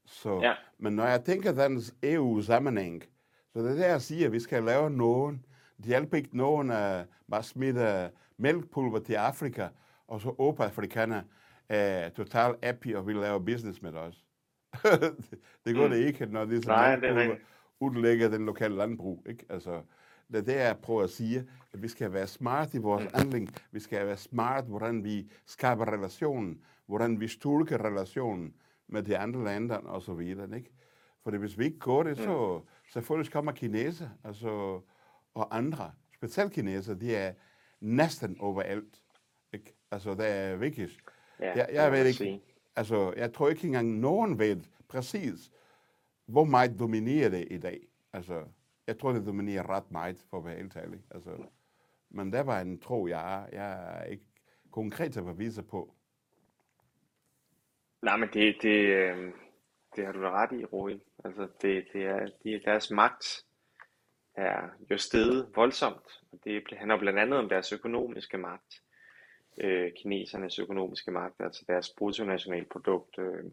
Så, 0.04 0.40
ja. 0.42 0.54
Men 0.78 0.92
når 0.92 1.04
jeg 1.04 1.24
tænker 1.24 1.52
den 1.52 1.82
EU-sammenhæng, 2.02 3.04
så 3.52 3.58
det 3.58 3.70
er 3.70 3.74
der, 3.74 3.86
jeg 3.86 4.02
siger, 4.02 4.26
at 4.26 4.32
vi 4.32 4.40
skal 4.40 4.62
lave 4.62 4.90
nogen. 4.90 5.44
Det 5.76 5.86
hjælper 5.86 6.16
ikke 6.16 6.36
nogen 6.36 6.70
at 6.70 7.06
bare 7.30 7.42
smide 7.42 8.10
mælkpulver 8.36 8.98
til 8.98 9.14
Afrika, 9.14 9.68
og 10.08 10.20
så 10.20 10.34
åbne 10.38 10.64
afrikaner 10.64 11.22
er 11.68 12.08
totalt 12.08 12.56
happy 12.62 12.94
og 12.94 13.06
vil 13.06 13.16
lave 13.16 13.44
business 13.44 13.82
med 13.82 13.94
os. 13.94 14.24
det 15.64 15.74
går 15.74 15.84
mm. 15.84 15.90
det 15.90 15.98
ikke, 15.98 16.26
når 16.26 16.44
det 16.44 16.58
er 16.58 16.62
sådan, 16.62 17.00
det 17.00 17.30
er 17.30 17.36
udlægger 17.80 18.28
den 18.28 18.46
lokale 18.46 18.76
landbrug. 18.76 19.26
Ikke? 19.28 19.44
Altså, 19.48 19.82
det 20.28 20.36
er 20.36 20.42
det, 20.42 20.54
jeg 20.54 20.78
prøver 20.78 21.02
at 21.02 21.10
sige, 21.10 21.46
at 21.72 21.82
vi 21.82 21.88
skal 21.88 22.12
være 22.12 22.26
smart 22.26 22.74
i 22.74 22.78
vores 22.78 23.06
handling. 23.14 23.48
Vi 23.72 23.80
skal 23.80 24.06
være 24.06 24.16
smart, 24.16 24.64
hvordan 24.64 25.04
vi 25.04 25.30
skaber 25.46 25.92
relationen, 25.92 26.60
hvordan 26.86 27.20
vi 27.20 27.28
styrker 27.28 27.84
relationen 27.84 28.54
med 28.86 29.02
de 29.02 29.18
andre 29.18 29.44
lande 29.44 29.80
og 29.80 30.02
så 30.02 30.14
videre. 30.14 30.56
Ikke? 30.56 30.70
For 31.22 31.30
hvis 31.30 31.58
vi 31.58 31.64
ikke 31.64 31.78
går 31.78 32.02
det, 32.02 32.16
så 32.16 32.60
selvfølgelig 32.92 33.32
kommer 33.32 33.52
kineser 33.52 34.08
altså, 34.24 34.80
og 35.34 35.56
andre, 35.56 35.92
specielt 36.14 36.52
kineser, 36.52 36.94
de 36.94 37.16
er 37.16 37.32
næsten 37.80 38.36
overalt. 38.40 39.02
Ikke? 39.52 39.74
Altså, 39.90 40.14
det 40.14 40.26
er 40.26 40.56
vigtigt. 40.56 40.96
Ja, 41.40 41.52
jeg, 41.56 41.68
jeg 41.72 41.92
ved 41.92 42.06
ikke, 42.06 42.40
altså, 42.76 43.12
jeg 43.16 43.32
tror 43.32 43.48
ikke 43.48 43.66
engang, 43.66 43.98
nogen 43.98 44.38
ved 44.38 44.60
præcis, 44.88 45.50
hvor 46.26 46.44
meget 46.44 46.78
dominerer 46.78 47.28
det 47.28 47.48
i 47.50 47.58
dag. 47.58 47.80
Altså, 48.12 48.44
jeg 48.88 48.98
tror, 48.98 49.12
det 49.12 49.26
dominerer 49.26 49.70
ret 49.70 49.90
meget, 49.90 50.26
for 50.30 50.38
at 50.38 50.44
være 50.44 50.56
helt 50.56 50.76
ærlig. 50.76 51.00
Altså, 51.10 51.30
men 52.10 52.32
der 52.32 52.42
var 52.42 52.60
en 52.60 52.80
tro, 52.80 53.06
jeg, 53.06 53.48
jeg 53.52 53.98
er 53.98 54.04
ikke 54.04 54.24
konkret 54.70 55.14
har 55.14 55.22
beviser 55.22 55.62
på. 55.62 55.94
Nej, 58.02 58.16
men 58.16 58.28
det, 58.32 58.56
det, 58.62 58.86
øhm, 58.86 59.32
det 59.96 60.06
har 60.06 60.12
du 60.12 60.22
da 60.22 60.30
ret 60.30 60.60
i, 60.60 60.64
Roy. 60.64 60.98
Altså, 61.24 61.48
det, 61.62 61.86
det 61.92 62.06
er, 62.06 62.28
de, 62.44 62.60
deres 62.64 62.90
magt 62.90 63.44
er 64.34 64.68
jo 64.90 64.98
steget 64.98 65.50
voldsomt. 65.54 66.22
Og 66.32 66.38
det 66.44 66.62
handler 66.72 66.98
blandt 66.98 67.18
andet 67.18 67.38
om 67.38 67.48
deres 67.48 67.72
økonomiske 67.72 68.38
magt. 68.38 68.82
Øh, 69.60 69.92
kinesernes 69.96 70.58
økonomiske 70.58 71.10
magt, 71.10 71.40
altså 71.40 71.64
deres 71.68 71.90
bruttonationalprodukt, 71.98 73.18
øh, 73.18 73.44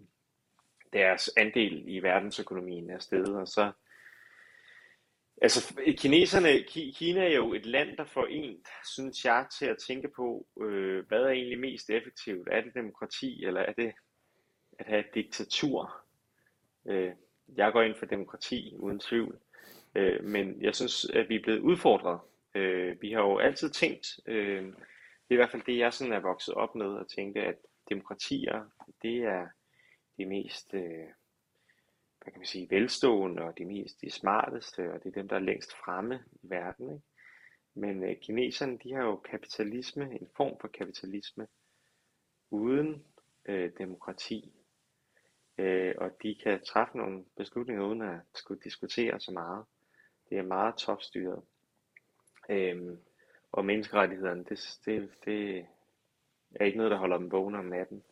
deres 0.93 1.29
andel 1.37 1.83
i 1.87 1.99
verdensøkonomien 1.99 2.89
er 2.89 2.99
steget, 2.99 3.35
og 3.35 3.47
så 3.47 3.71
Altså, 5.41 5.75
kineserne, 5.97 6.63
Kina 6.93 7.23
er 7.23 7.35
jo 7.35 7.53
et 7.53 7.65
land, 7.65 7.97
der 7.97 8.05
får 8.05 8.25
en, 8.25 8.65
synes 8.95 9.25
jeg, 9.25 9.47
til 9.59 9.65
at 9.65 9.77
tænke 9.87 10.07
på, 10.15 10.47
øh, 10.61 11.07
hvad 11.07 11.21
er 11.21 11.29
egentlig 11.29 11.59
mest 11.59 11.89
effektivt? 11.89 12.47
Er 12.51 12.61
det 12.61 12.73
demokrati, 12.73 13.45
eller 13.45 13.61
er 13.61 13.73
det 13.73 13.93
at 14.79 14.85
have 14.85 14.99
et 14.99 15.15
diktatur? 15.15 15.95
Øh, 16.87 17.11
jeg 17.57 17.71
går 17.71 17.81
ind 17.81 17.95
for 17.95 18.05
demokrati, 18.05 18.75
uden 18.79 18.99
tvivl. 18.99 19.39
Øh, 19.95 20.23
men 20.23 20.61
jeg 20.61 20.75
synes, 20.75 21.05
at 21.05 21.29
vi 21.29 21.35
er 21.35 21.43
blevet 21.43 21.59
udfordret. 21.59 22.19
Øh, 22.55 23.01
vi 23.01 23.11
har 23.11 23.21
jo 23.21 23.37
altid 23.37 23.69
tænkt, 23.69 24.07
øh, 24.25 24.63
det 24.63 25.31
er 25.31 25.33
i 25.33 25.35
hvert 25.35 25.51
fald 25.51 25.63
det, 25.65 25.77
jeg 25.77 25.93
sådan 25.93 26.13
er 26.13 26.19
vokset 26.19 26.53
op 26.53 26.75
med, 26.75 26.99
at 26.99 27.07
tænke, 27.15 27.41
at 27.41 27.55
demokratier, 27.89 28.63
det 29.01 29.17
er 29.17 29.47
det 30.17 30.27
mest... 30.27 30.73
Øh, 30.73 31.07
hvad 32.25 32.31
kan 32.31 32.39
man 32.39 32.45
sige, 32.45 32.69
velstående 32.69 33.41
og 33.41 33.57
de 33.57 33.65
mest 33.65 34.01
de 34.01 34.11
smarteste, 34.11 34.93
og 34.93 35.03
det 35.03 35.09
er 35.09 35.13
dem, 35.21 35.27
der 35.27 35.35
er 35.35 35.39
længst 35.39 35.73
fremme 35.73 36.19
i 36.31 36.49
verden. 36.49 36.93
Ikke? 36.93 37.05
Men 37.73 38.03
øh, 38.03 38.17
kineserne, 38.21 38.77
de 38.83 38.93
har 38.93 39.03
jo 39.03 39.15
kapitalisme, 39.15 40.03
en 40.03 40.29
form 40.37 40.57
for 40.61 40.67
kapitalisme, 40.67 41.47
uden 42.51 43.05
øh, 43.45 43.71
demokrati. 43.77 44.53
Øh, 45.57 45.95
og 45.97 46.11
de 46.23 46.35
kan 46.43 46.63
træffe 46.63 46.97
nogle 46.97 47.25
beslutninger 47.37 47.85
uden 47.85 48.01
at 48.01 48.19
skulle 48.35 48.61
diskutere 48.63 49.19
så 49.19 49.31
meget. 49.31 49.65
Det 50.29 50.37
er 50.37 50.43
meget 50.43 50.75
topstyret. 50.75 51.41
Øh, 52.49 52.97
og 53.51 53.65
menneskerettighederne, 53.65 54.43
det, 54.43 54.79
det, 54.85 55.09
det 55.25 55.65
er 56.55 56.65
ikke 56.65 56.77
noget, 56.77 56.91
der 56.91 56.97
holder 56.97 57.17
dem 57.17 57.31
vågne 57.31 57.57
om 57.57 57.65
natten. 57.65 58.03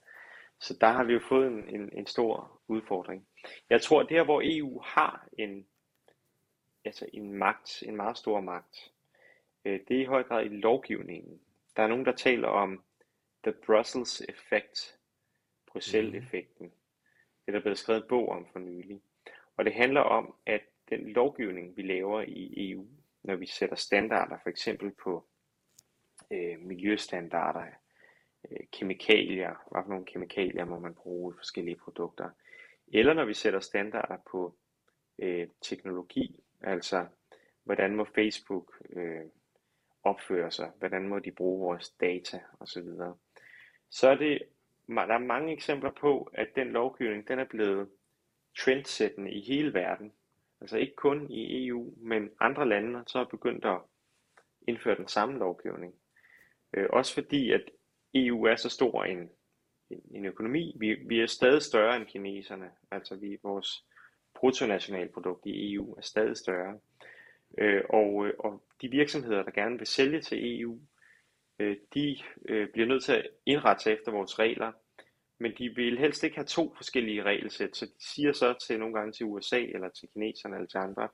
Så 0.64 0.78
der 0.82 0.88
har 0.88 1.04
vi 1.04 1.14
jo 1.14 1.20
fået 1.20 1.48
en, 1.48 1.70
en, 1.70 1.90
en 1.94 2.06
stor 2.06 2.62
udfordring. 2.68 3.28
Jeg 3.70 3.82
tror, 3.82 4.02
at 4.02 4.10
der 4.10 4.24
hvor 4.24 4.42
EU 4.46 4.82
har 4.86 5.28
en, 5.38 5.68
altså 6.86 7.06
en 7.14 7.34
magt, 7.34 7.84
en 7.86 7.96
meget 7.96 8.18
stor 8.18 8.42
magt, 8.42 8.92
øh, 9.66 9.80
det 9.88 9.98
er 9.98 10.02
i 10.02 10.06
høj 10.06 10.24
grad 10.24 10.46
i 10.46 10.48
lovgivningen. 10.48 11.42
Der 11.76 11.84
er 11.84 11.88
nogen, 11.88 12.06
der 12.06 12.12
taler 12.12 12.48
om 12.48 12.84
the 13.44 13.54
Brussels 13.66 14.22
effect, 14.22 15.00
Bruxelles-effekten. 15.68 16.66
Det 16.66 17.48
er 17.48 17.52
der 17.52 17.62
blevet 17.62 17.78
skrevet 17.78 18.02
en 18.02 18.08
bog 18.10 18.30
om 18.30 18.48
for 18.52 18.60
nylig. 18.60 19.02
Og 19.58 19.66
det 19.66 19.74
handler 19.74 20.02
om, 20.02 20.36
at 20.46 20.62
den 20.90 21.10
lovgivning, 21.10 21.78
vi 21.78 21.82
laver 21.82 22.22
i 22.22 22.72
EU, 22.72 22.88
når 23.24 23.36
vi 23.36 23.46
sætter 23.46 23.76
standarder, 23.76 24.38
for 24.44 24.50
eksempel 24.50 24.92
på 24.92 25.26
øh, 26.32 26.60
miljøstandarder, 26.60 27.66
Øh, 28.52 28.58
kemikalier, 28.72 29.68
hvad 29.72 29.82
for 29.84 29.90
nogle 29.90 30.06
kemikalier 30.06 30.66
må 30.66 30.80
man 30.80 30.94
bruge 30.94 31.34
i 31.34 31.38
forskellige 31.38 31.76
produkter, 31.76 32.30
eller 32.88 33.14
når 33.14 33.26
vi 33.26 33.34
sætter 33.34 33.60
standarder 33.60 34.18
på 34.32 34.56
øh, 35.20 35.48
teknologi, 35.62 36.40
altså 36.62 37.06
hvordan 37.64 37.96
må 37.96 38.06
Facebook 38.16 38.82
øh, 38.90 39.22
opføre 40.04 40.52
sig, 40.52 40.72
hvordan 40.80 41.08
må 41.08 41.20
de 41.20 41.32
bruge 41.32 41.60
vores 41.60 41.90
data 41.90 42.42
osv. 42.60 42.88
Så 43.90 44.10
er 44.10 44.16
det, 44.16 44.42
der 44.88 45.14
er 45.14 45.18
mange 45.18 45.54
eksempler 45.54 45.92
på, 45.92 46.32
at 46.34 46.48
den 46.56 46.68
lovgivning, 46.68 47.28
den 47.28 47.40
er 47.40 47.46
blevet 47.46 47.90
trendsættende 48.58 49.32
i 49.32 49.42
hele 49.42 49.74
verden. 49.74 50.14
Altså 50.62 50.78
ikke 50.78 50.96
kun 50.96 51.32
i 51.32 51.68
EU, 51.68 51.94
men 51.98 52.30
andre 52.40 52.70
lande 52.70 53.04
så 53.08 53.20
er 53.20 53.26
begyndt 53.26 53.66
at 53.66 53.82
indføre 54.68 54.98
den 54.98 55.08
samme 55.08 55.40
lovgivning. 55.40 55.96
Øh, 56.74 56.90
også 56.90 57.14
fordi, 57.14 57.52
at 57.52 57.70
EU 58.16 58.44
er 58.44 58.56
så 58.56 58.70
stor 58.70 59.04
en, 59.04 59.30
en 59.90 60.02
en 60.12 60.26
økonomi. 60.26 60.76
Vi, 60.80 60.94
vi 60.94 61.20
er 61.20 61.28
stadig 61.28 61.62
større 61.62 61.96
end 61.96 62.06
kineserne. 62.06 62.70
Altså 62.92 63.16
vi, 63.16 63.38
vores 63.44 63.86
bruttonationalprodukt 64.36 65.46
i 65.46 65.74
EU 65.74 65.94
er 65.94 66.02
stadig 66.02 66.38
større. 66.38 66.80
Øh, 67.58 67.84
og, 67.90 68.28
øh, 68.28 68.34
og 68.40 68.64
de 68.82 68.90
virksomheder, 68.90 69.44
der 69.44 69.52
gerne 69.52 69.78
vil 69.78 69.88
sælge 69.88 70.22
til 70.22 70.62
EU, 70.62 70.80
øh, 71.60 71.78
de 71.94 72.18
øh, 72.50 72.70
bliver 72.70 72.88
nødt 72.88 73.04
til 73.04 73.14
at 73.14 73.28
indrette 73.46 73.84
sig 73.84 73.94
efter 73.94 74.12
vores 74.12 74.40
regler, 74.40 74.72
men 75.38 75.54
de 75.58 75.70
vil 75.76 76.00
helst 76.00 76.24
ikke 76.24 76.36
have 76.36 76.46
to 76.46 76.74
forskellige 76.76 77.24
regelsæt, 77.24 77.76
så 77.76 77.86
de 77.86 78.06
siger 78.14 78.32
så 78.32 78.54
til 78.68 78.80
nogle 78.80 78.94
gange 78.94 79.12
til 79.12 79.26
USA 79.26 79.60
eller 79.60 79.90
til 79.90 80.10
kineserne 80.14 80.56
eller 80.56 80.68
til 80.68 80.78
andre, 80.78 81.08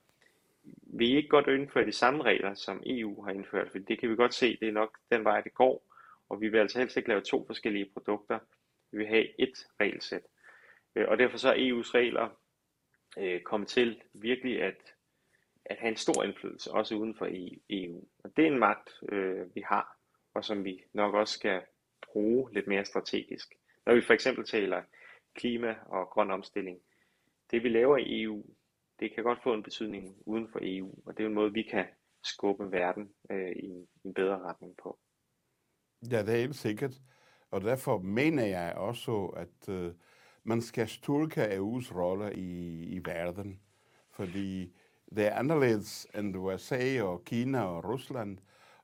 vi 0.83 1.15
ikke 1.15 1.29
godt 1.29 1.47
indføre 1.47 1.85
de 1.85 1.91
samme 1.91 2.23
regler, 2.23 2.53
som 2.53 2.83
EU 2.85 3.23
har 3.23 3.31
indført, 3.31 3.71
for 3.71 3.77
det 3.77 3.99
kan 3.99 4.09
vi 4.09 4.15
godt 4.15 4.33
se, 4.33 4.57
det 4.59 4.67
er 4.67 4.71
nok 4.71 4.97
den 5.11 5.23
vej, 5.23 5.41
det 5.41 5.53
går, 5.53 5.88
og 6.29 6.41
vi 6.41 6.49
vil 6.49 6.59
altså 6.59 6.79
helst 6.79 6.97
ikke 6.97 7.09
lave 7.09 7.21
to 7.21 7.45
forskellige 7.45 7.91
produkter, 7.93 8.39
vi 8.91 8.97
vil 8.97 9.07
have 9.07 9.41
et 9.41 9.67
regelsæt. 9.79 10.23
Øh, 10.95 11.07
og 11.07 11.17
derfor 11.17 11.37
så 11.37 11.49
er 11.49 11.55
EU's 11.55 11.93
regler 11.93 12.29
øh, 13.17 13.41
kommet 13.41 13.67
til 13.69 14.01
virkelig 14.13 14.61
at 14.61 14.93
at 15.69 15.77
have 15.77 15.89
en 15.89 15.95
stor 15.95 16.23
indflydelse, 16.23 16.71
også 16.71 16.95
uden 16.95 17.15
for 17.15 17.27
EU. 17.69 18.03
Og 18.23 18.37
det 18.37 18.43
er 18.43 18.51
en 18.51 18.59
magt, 18.59 18.89
øh, 19.11 19.55
vi 19.55 19.61
har, 19.61 19.97
og 20.33 20.45
som 20.45 20.65
vi 20.65 20.83
nok 20.93 21.13
også 21.13 21.33
skal 21.33 21.61
bruge 22.13 22.53
lidt 22.53 22.67
mere 22.67 22.85
strategisk. 22.85 23.53
Når 23.85 23.95
vi 23.95 24.01
for 24.01 24.13
eksempel 24.13 24.45
taler 24.45 24.83
klima 25.35 25.75
og 25.85 26.07
grøn 26.07 26.31
omstilling, 26.31 26.79
det 27.51 27.63
vi 27.63 27.69
laver 27.69 27.97
i 27.97 28.21
EU, 28.21 28.45
det 28.99 29.15
kan 29.15 29.23
godt 29.23 29.43
få 29.43 29.53
en 29.53 29.63
betydning 29.63 30.15
uden 30.25 30.49
for 30.51 30.59
EU, 30.61 30.93
og 31.05 31.17
det 31.17 31.23
er 31.23 31.27
en 31.27 31.33
måde, 31.33 31.53
vi 31.53 31.63
kan 31.63 31.85
skubbe 32.23 32.71
verden 32.71 33.13
øh, 33.31 33.51
i, 33.51 33.65
en, 33.65 33.87
i 34.03 34.07
en 34.07 34.13
bedre 34.13 34.39
retning 34.39 34.77
på. 34.83 34.99
Ja, 36.01 36.23
det 36.23 36.33
er 36.33 36.39
helt 36.39 36.55
sikkert. 36.55 37.01
Og 37.51 37.61
derfor 37.61 37.97
mener 37.97 38.45
jeg 38.45 38.73
også, 38.75 39.25
at 39.25 39.69
øh, 39.69 39.93
man 40.43 40.61
skal 40.61 40.87
styrke 40.87 41.57
EU's 41.57 41.95
rolle 41.95 42.35
i, 42.35 42.83
i 42.83 43.05
verden. 43.05 43.59
Fordi 44.11 44.73
det 45.15 45.27
er 45.27 45.35
anderledes 45.35 46.07
end 46.15 46.37
USA 46.37 47.01
og 47.03 47.25
Kina 47.25 47.61
og 47.61 47.85
Rusland, 47.85 48.37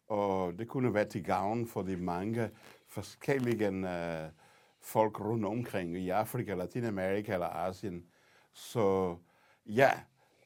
og 0.08 0.60
det 0.60 0.68
kunne 0.68 0.94
være 0.94 1.06
til 1.06 1.24
gavn 1.24 1.68
for 1.68 1.82
de 1.82 1.98
mange 1.98 2.50
forskellige 2.88 3.70
uh, 3.70 4.32
folk 4.82 5.20
rundt 5.20 5.46
omkring 5.46 5.98
i 5.98 6.10
Afrika, 6.10 6.54
Latinamerika 6.54 7.34
eller 7.34 7.48
Asien. 7.48 8.06
Så 8.54 9.18
ja, 9.66 9.92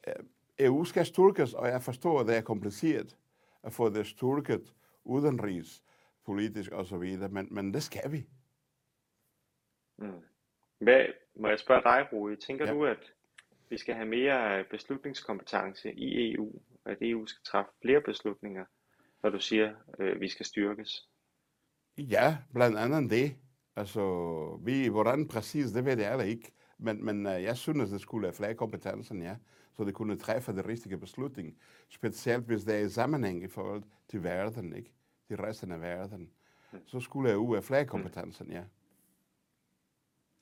øh, 0.06 0.14
EU 0.58 0.84
skal 0.84 1.06
styrkes, 1.06 1.54
og 1.54 1.68
jeg 1.68 1.82
forstår, 1.82 2.20
at 2.20 2.26
det 2.26 2.36
er 2.36 2.40
kompliceret 2.40 3.16
at 3.62 3.72
få 3.72 3.88
det 3.88 4.06
styrket 4.06 4.74
udenrigs, 5.04 5.82
politisk 6.26 6.72
osv., 6.72 7.28
men, 7.30 7.48
men 7.50 7.74
det 7.74 7.82
skal 7.82 8.12
vi. 8.12 8.26
Mm. 9.98 10.22
Hvad, 10.78 11.06
må 11.36 11.48
jeg 11.48 11.58
spørge 11.58 11.82
dig, 11.82 12.08
Rui, 12.12 12.36
tænker 12.36 12.66
ja. 12.66 12.72
du, 12.72 12.84
at 12.84 13.12
vi 13.68 13.78
skal 13.78 13.94
have 13.94 14.08
mere 14.08 14.64
beslutningskompetence 14.70 15.92
i 15.92 16.32
EU, 16.32 16.62
at 16.84 16.98
EU 17.00 17.26
skal 17.26 17.44
træffe 17.44 17.70
flere 17.82 18.00
beslutninger, 18.00 18.64
når 19.22 19.30
du 19.30 19.38
siger, 19.38 19.74
øh, 19.98 20.20
vi 20.20 20.28
skal 20.28 20.46
styrkes? 20.46 21.08
Ja, 21.98 22.38
blandt 22.52 22.78
andet 22.78 23.10
det. 23.10 23.36
Altså, 23.76 24.02
vi, 24.64 24.88
hvordan 24.88 25.28
præcis, 25.28 25.72
det 25.72 25.84
ved 25.84 25.98
jeg 25.98 26.08
heller 26.08 26.24
ikke. 26.24 26.52
Men, 26.78 27.04
men 27.04 27.26
uh, 27.26 27.42
jeg 27.42 27.56
synes, 27.56 27.90
det 27.90 28.00
skulle 28.00 28.26
have 28.26 28.34
flere 28.34 28.54
kompetencer, 28.54 29.14
ja. 29.14 29.36
Så 29.72 29.84
det 29.84 29.94
kunne 29.94 30.18
træffe 30.18 30.52
det 30.52 30.66
rigtige 30.66 30.98
beslutning. 30.98 31.58
Specielt 31.88 32.46
hvis 32.46 32.64
det 32.64 32.74
er 32.74 32.78
i 32.78 32.88
sammenhæng 32.88 33.44
i 33.44 33.48
forhold 33.48 33.82
til 34.08 34.24
verden, 34.24 34.76
ikke? 34.76 34.92
I 35.30 35.34
resten 35.34 35.72
af 35.72 35.80
verden. 35.80 36.30
Så 36.86 37.00
skulle 37.00 37.32
EU 37.32 37.52
have 37.52 37.62
flere 37.62 37.86
kompetencer, 37.86 38.44
ja. 38.48 38.62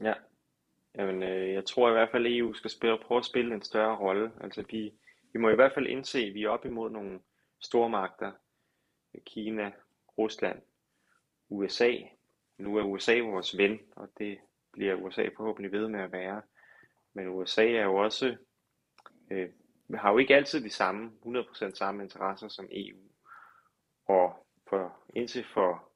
Ja, 0.01 0.14
Jamen, 0.98 1.22
øh, 1.22 1.53
jeg 1.53 1.64
tror 1.64 1.88
i 1.88 1.92
hvert 1.92 2.11
fald, 2.11 2.27
at 2.27 2.33
EU 2.33 2.53
skal 2.53 2.70
spille, 2.70 2.98
prøve 2.98 3.18
at 3.18 3.24
spille 3.24 3.55
en 3.55 3.62
større 3.62 3.96
rolle. 3.96 4.33
Altså, 4.40 4.64
vi, 4.70 4.92
vi 5.33 5.38
må 5.38 5.51
i 5.51 5.55
hvert 5.55 5.72
fald 5.74 5.87
indse, 5.87 6.18
at 6.18 6.35
vi 6.35 6.42
er 6.42 6.48
op 6.48 6.64
imod 6.64 6.90
nogle 6.90 7.20
store 7.61 7.88
magter. 7.88 8.33
Kina, 9.27 9.72
Rusland, 10.18 10.62
USA. 11.48 11.92
Nu 12.59 12.77
er 12.77 12.83
USA 12.83 13.20
vores 13.20 13.57
ven, 13.57 13.79
og 13.96 14.09
det 14.18 14.38
bliver 14.72 14.94
USA 14.94 15.29
forhåbentlig 15.37 15.72
ved 15.72 15.88
med 15.88 16.01
at 16.01 16.12
være. 16.12 16.42
Men 17.14 17.29
USA 17.29 17.70
er 17.70 17.85
jo 17.85 17.96
også, 17.96 18.37
øh, 19.31 19.48
har 19.94 20.12
jo 20.12 20.18
ikke 20.18 20.37
altid 20.37 20.64
de 20.64 20.70
samme, 20.70 21.12
100% 21.24 21.74
samme 21.74 22.03
interesser 22.03 22.48
som 22.48 22.68
EU. 22.70 22.98
Og 24.07 24.46
for, 24.68 24.96
indtil 25.14 25.44
for 25.54 25.88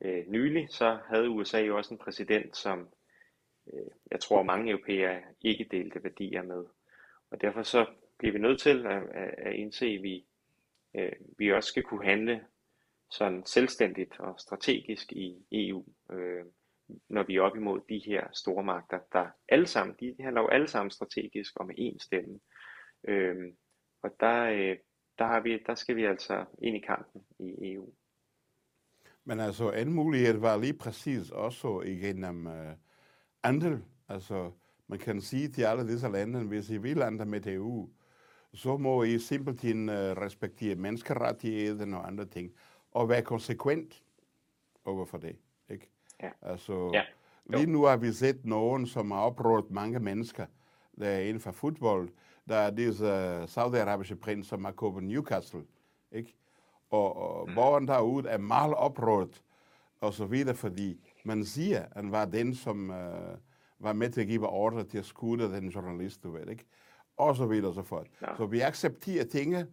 øh, 0.00 0.26
nylig, 0.26 0.66
så 0.70 0.98
havde 1.08 1.30
USA 1.30 1.60
jo 1.60 1.76
også 1.76 1.94
en 1.94 1.98
præsident, 1.98 2.56
som 2.56 2.88
øh, 3.72 3.86
jeg 4.10 4.20
tror 4.20 4.42
mange 4.42 4.70
europæere 4.70 5.22
ikke 5.40 5.68
delte 5.70 6.04
værdier 6.04 6.42
med. 6.42 6.64
Og 7.30 7.40
derfor 7.40 7.62
så 7.62 7.86
bliver 8.18 8.32
vi 8.32 8.38
nødt 8.38 8.60
til 8.60 8.86
at, 8.86 9.02
at, 9.02 9.34
at 9.38 9.54
indse, 9.54 9.86
at 9.86 10.02
vi, 10.02 10.26
øh, 10.94 11.12
vi 11.38 11.52
også 11.52 11.68
skal 11.68 11.82
kunne 11.82 12.04
handle 12.04 12.44
sådan 13.10 13.46
selvstændigt 13.46 14.20
og 14.20 14.40
strategisk 14.40 15.12
i 15.12 15.36
EU, 15.52 15.84
øh, 16.12 16.44
når 17.08 17.22
vi 17.22 17.36
er 17.36 17.42
op 17.42 17.56
imod 17.56 17.80
de 17.88 17.98
her 17.98 18.26
store 18.32 18.64
magter, 18.64 18.98
der 19.12 19.26
alle 19.48 19.66
sammen, 19.66 19.96
de 20.00 20.16
handler 20.20 20.40
jo 20.40 20.48
alle 20.48 20.68
sammen 20.68 20.90
strategisk 20.90 21.56
og 21.56 21.66
med 21.66 21.74
én 21.78 21.98
stemme. 21.98 22.40
Øh, 23.04 23.52
og 24.02 24.10
der, 24.20 24.42
øh, 24.42 24.76
der, 25.18 25.26
har 25.26 25.40
vi, 25.40 25.58
der 25.66 25.74
skal 25.74 25.96
vi 25.96 26.04
altså 26.04 26.44
ind 26.62 26.76
i 26.76 26.80
kampen 26.80 27.22
i 27.38 27.72
EU. 27.72 27.92
Men 29.24 29.40
altså 29.40 29.72
en 29.72 29.92
mulighed 29.92 30.38
var 30.38 30.56
lige 30.56 30.72
præcis 30.72 31.30
også 31.30 31.80
igennem 31.80 32.46
øh, 32.46 32.74
andel. 33.42 33.84
Altså, 34.08 34.50
man 34.86 34.98
kan 34.98 35.20
sige 35.20 35.48
til 35.48 35.62
alle 35.62 35.88
disse 35.88 36.08
lande, 36.08 36.44
hvis 36.44 36.70
I 36.70 36.78
vil 36.78 36.96
lande 36.96 37.24
med 37.24 37.46
EU, 37.46 37.88
så 38.54 38.76
må 38.76 39.02
I 39.02 39.18
simpelthen 39.18 39.88
uh, 39.88 39.94
respektere 39.94 40.74
menneskerettigheden 40.74 41.94
og 41.94 42.06
andre 42.06 42.24
ting, 42.24 42.52
og 42.92 43.08
være 43.08 43.22
konsekvent 43.22 44.02
overfor 44.84 45.18
det. 45.18 45.36
Ikke? 45.70 45.90
Ja. 46.22 46.30
Altså, 46.42 46.90
ja. 46.94 47.02
Lige 47.46 47.66
nu 47.66 47.84
har 47.84 47.96
vi 47.96 48.12
set 48.12 48.44
nogen, 48.44 48.86
som 48.86 49.10
har 49.10 49.20
oprørt 49.20 49.70
mange 49.70 50.00
mennesker, 50.00 50.46
der 51.00 51.08
er 51.08 51.20
inden 51.20 51.40
for 51.40 51.52
fodbold. 51.52 52.08
Der 52.48 52.56
er 52.56 52.70
disse 52.70 53.04
uh, 53.42 53.48
saudiarabiske 53.48 54.16
prins, 54.16 54.46
som 54.46 54.64
har 54.64 54.72
købt 54.72 55.02
Newcastle. 55.02 55.64
Ikke? 56.12 56.34
Og, 56.90 57.16
og 57.16 57.48
mm. 57.48 57.54
borgeren 57.54 57.88
derude 57.88 58.28
er 58.28 58.38
meget 58.38 58.74
oprørt, 58.74 59.42
og 60.00 60.14
så 60.14 60.26
videre, 60.26 60.54
fordi 60.54 61.10
man 61.24 61.44
siger, 61.44 61.82
at 61.82 61.92
han 61.96 62.12
var 62.12 62.24
den, 62.24 62.54
som 62.54 62.90
øh, 62.90 63.36
var 63.78 63.92
med 63.92 64.10
til 64.10 64.20
at 64.20 64.26
give 64.26 64.48
ordre 64.48 64.84
til 64.84 64.98
at 64.98 65.04
skudde 65.04 65.44
den 65.44 65.68
journalist, 65.68 66.22
du 66.22 66.30
ved, 66.30 66.48
ikke? 66.48 66.64
Og 67.16 67.36
så 67.36 67.46
videre 67.46 67.68
og 67.68 67.74
så 67.74 67.82
fort. 67.82 68.06
Ja. 68.22 68.36
Så 68.36 68.46
vi 68.46 68.60
accepterer 68.60 69.24
tingene. 69.24 69.66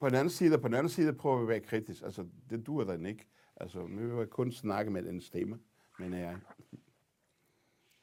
På 0.00 0.08
den 0.08 0.14
anden 0.14 0.30
side, 0.30 0.58
på 0.58 0.68
den 0.68 0.74
anden 0.74 0.88
side 0.88 1.12
prøver 1.12 1.36
vi 1.36 1.42
at 1.42 1.48
være 1.48 1.60
kritisk. 1.60 2.02
Altså, 2.02 2.26
det 2.50 2.66
duer 2.66 2.84
den 2.84 3.06
ikke. 3.06 3.26
Altså, 3.56 3.86
nu 3.86 4.00
vil 4.00 4.16
jeg 4.16 4.30
kun 4.30 4.52
snakke 4.52 4.90
med 4.90 5.02
den 5.02 5.20
stemme, 5.20 5.58
mener 5.98 6.18
jeg. 6.18 6.36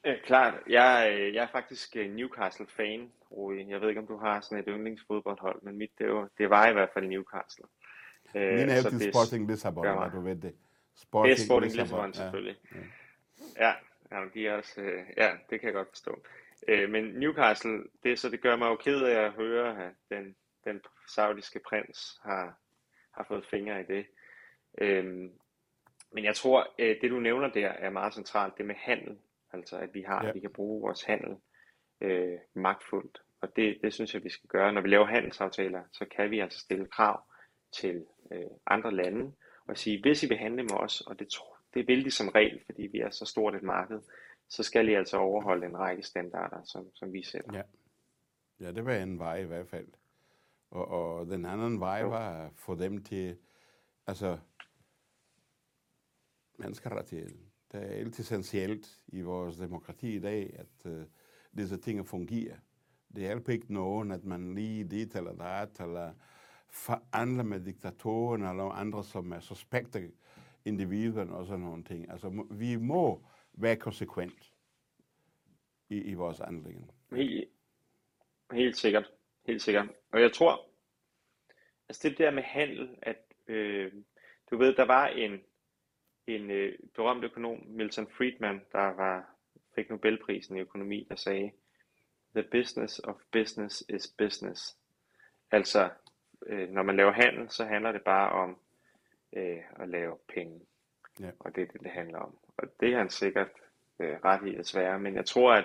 Ja, 0.08 0.16
klart. 0.24 0.54
Jeg, 0.68 1.16
øh, 1.18 1.34
jeg 1.34 1.42
er 1.42 1.48
faktisk 1.52 1.96
øh, 1.96 2.10
Newcastle-fan, 2.10 3.12
Rui. 3.32 3.68
Jeg 3.68 3.80
ved 3.80 3.88
ikke, 3.88 4.00
om 4.00 4.06
du 4.06 4.16
har 4.16 4.40
sådan 4.40 4.58
et 4.58 4.64
yndlingsfodboldhold, 4.68 5.62
men 5.62 5.76
mit, 5.76 5.90
det, 5.98 6.08
var, 6.14 6.28
det 6.38 6.50
var 6.50 6.68
i 6.68 6.72
hvert 6.72 6.90
fald 6.94 7.06
Newcastle. 7.06 7.64
Min 8.34 8.68
er 8.68 8.82
til 8.90 9.12
Sporting 9.12 9.50
Lissabon, 9.50 9.84
ja, 9.84 10.08
du 10.12 10.20
ved 10.20 10.36
det. 10.36 10.54
Sporting, 10.94 11.36
det 11.36 11.42
er 11.42 11.46
Sporting 11.46 11.76
Lissabon, 11.76 12.14
selvfølgelig. 12.14 12.56
Ja, 13.56 13.66
ja. 13.66 13.72
ja 14.18 14.24
de 14.34 14.46
er 14.46 14.56
også, 14.56 14.80
øh, 14.80 15.04
ja, 15.16 15.30
det 15.50 15.60
kan 15.60 15.66
jeg 15.66 15.74
godt 15.74 15.88
forstå. 15.88 16.22
Øh, 16.68 16.90
men 16.90 17.04
Newcastle, 17.04 17.84
det, 18.02 18.18
så 18.18 18.28
det 18.28 18.40
gør 18.40 18.56
mig 18.56 18.66
jo 18.66 18.76
ked 18.76 19.02
af 19.02 19.24
at 19.24 19.32
høre, 19.32 19.84
at 19.84 19.92
den, 20.10 20.36
den 20.64 20.80
saudiske 21.08 21.60
prins 21.68 22.20
har, 22.22 22.58
har 23.10 23.24
fået 23.28 23.46
fingre 23.46 23.80
i 23.80 23.84
det. 23.84 24.06
Øh, 24.78 25.04
men 26.12 26.24
jeg 26.24 26.34
tror, 26.36 26.74
øh, 26.78 26.96
det 27.00 27.10
du 27.10 27.20
nævner 27.20 27.48
der 27.48 27.68
er 27.68 27.90
meget 27.90 28.14
centralt, 28.14 28.58
det 28.58 28.66
med 28.66 28.74
handel. 28.74 29.18
Altså 29.52 29.76
at 29.78 29.94
vi 29.94 30.02
har, 30.02 30.26
ja. 30.26 30.32
vi 30.32 30.40
kan 30.40 30.52
bruge 30.52 30.80
vores 30.80 31.02
handel 31.02 31.36
øh, 32.00 32.38
magtfuldt. 32.54 33.22
Og 33.40 33.56
det, 33.56 33.78
det 33.82 33.94
synes 33.94 34.14
jeg, 34.14 34.24
vi 34.24 34.30
skal 34.30 34.48
gøre. 34.48 34.72
Når 34.72 34.80
vi 34.80 34.88
laver 34.88 35.06
handelsaftaler, 35.06 35.82
så 35.92 36.06
kan 36.16 36.30
vi 36.30 36.40
altså 36.40 36.58
stille 36.58 36.86
krav 36.86 37.22
til 37.72 38.06
øh, 38.32 38.50
andre 38.66 38.94
lande, 38.94 39.32
og 39.66 39.78
sige, 39.78 40.00
hvis 40.00 40.22
I 40.22 40.28
vil 40.28 40.38
handle 40.38 40.62
med 40.62 40.76
os, 40.80 41.00
og 41.00 41.18
det, 41.18 41.28
det 41.74 41.88
vil 41.88 42.04
de 42.04 42.10
som 42.10 42.28
regel, 42.28 42.60
fordi 42.66 42.82
vi 42.82 42.98
er 42.98 43.10
så 43.10 43.24
stort 43.24 43.54
et 43.54 43.62
marked, 43.62 44.00
så 44.48 44.62
skal 44.62 44.88
I 44.88 44.94
altså 44.94 45.16
overholde 45.16 45.66
en 45.66 45.78
række 45.78 46.02
standarder, 46.02 46.64
som, 46.64 46.94
som 46.94 47.12
vi 47.12 47.22
sætter. 47.22 47.54
Ja. 47.54 47.62
ja, 48.60 48.72
det 48.72 48.84
var 48.84 48.94
en 48.94 49.18
vej 49.18 49.36
i 49.36 49.44
hvert 49.44 49.68
fald. 49.68 49.88
Og, 50.70 50.88
og 50.88 51.26
den 51.26 51.44
anden 51.44 51.80
vej 51.80 52.00
jo. 52.00 52.08
var 52.08 52.44
at 52.44 52.52
få 52.54 52.74
dem 52.74 53.04
til, 53.04 53.38
altså, 54.06 54.38
menneskerettighed. 56.58 57.47
Det 57.72 57.82
er 57.82 57.96
helt 57.96 58.18
essentielt 58.18 59.02
i 59.08 59.20
vores 59.20 59.56
demokrati 59.56 60.14
i 60.14 60.18
dag, 60.18 60.56
at 60.58 60.92
uh, 60.92 61.02
disse 61.56 61.76
ting 61.76 62.06
fungerer. 62.06 62.56
Det 63.14 63.22
hjælper 63.22 63.52
ikke 63.52 63.74
nogen, 63.74 64.12
at 64.12 64.24
man 64.24 64.54
lige 64.54 64.84
dit 64.84 65.16
eller 65.16 65.32
dat, 65.32 65.80
eller 65.80 66.12
forandrer 66.70 67.44
med 67.44 67.60
diktatoren 67.60 68.42
eller 68.42 68.64
andre, 68.64 69.04
som 69.04 69.32
er 69.32 69.40
suspekte 69.40 70.10
individer 70.64 71.30
og 71.30 71.46
sådan 71.46 71.60
nogle 71.60 71.84
ting. 71.84 72.10
Altså, 72.10 72.44
vi 72.50 72.76
må 72.76 73.26
være 73.52 73.76
konsekvent 73.76 74.52
i, 75.88 75.96
i 75.96 76.14
vores 76.14 76.38
handlinger. 76.38 76.86
Helt, 77.12 77.48
helt 78.52 78.76
sikkert. 78.76 79.12
Helt 79.46 79.62
sikkert. 79.62 79.88
Og 80.12 80.20
jeg 80.20 80.32
tror, 80.32 80.66
altså 81.88 82.08
det 82.08 82.18
der 82.18 82.30
med 82.30 82.42
handel, 82.42 82.96
at 83.02 83.16
øh, 83.46 83.92
du 84.50 84.56
ved, 84.56 84.74
der 84.74 84.86
var 84.86 85.06
en, 85.06 85.40
en 86.28 86.50
øh, 86.50 86.78
berømt 86.94 87.24
økonom, 87.24 87.62
Milton 87.66 88.10
Friedman, 88.10 88.60
der 88.72 88.92
var, 88.94 89.30
fik 89.74 89.90
Nobelprisen 89.90 90.56
i 90.56 90.60
økonomi, 90.60 91.06
der 91.08 91.16
sagde, 91.16 91.52
The 92.34 92.42
business 92.42 93.00
of 93.04 93.14
business 93.32 93.84
is 93.88 94.14
business. 94.18 94.76
Altså, 95.50 95.90
øh, 96.46 96.68
når 96.70 96.82
man 96.82 96.96
laver 96.96 97.12
handel, 97.12 97.50
så 97.50 97.64
handler 97.64 97.92
det 97.92 98.02
bare 98.02 98.32
om 98.32 98.58
øh, 99.32 99.58
at 99.80 99.88
lave 99.88 100.16
penge. 100.34 100.60
Ja. 101.20 101.30
Og 101.38 101.54
det 101.54 101.62
er 101.62 101.66
det, 101.66 101.80
det 101.80 101.90
handler 101.90 102.18
om. 102.18 102.38
Og 102.56 102.68
det 102.80 102.92
er 102.92 102.98
han 102.98 103.10
sikkert 103.10 103.48
øh, 104.00 104.16
ret 104.24 104.48
i 104.48 104.56
at 104.56 104.66
svære. 104.66 104.98
Men 104.98 105.14
jeg 105.14 105.24
tror, 105.26 105.52
at 105.52 105.64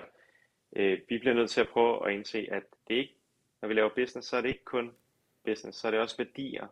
øh, 0.76 1.00
vi 1.08 1.18
bliver 1.18 1.34
nødt 1.34 1.50
til 1.50 1.60
at 1.60 1.68
prøve 1.68 2.08
at 2.08 2.14
indse, 2.14 2.48
at 2.50 2.62
det 2.88 2.94
ikke, 2.94 3.14
når 3.62 3.68
vi 3.68 3.74
laver 3.74 3.94
business, 3.94 4.28
så 4.28 4.36
er 4.36 4.40
det 4.40 4.48
ikke 4.48 4.64
kun 4.64 4.94
business, 5.44 5.78
så 5.78 5.86
er 5.86 5.90
det 5.90 6.00
også 6.00 6.16
værdier. 6.16 6.66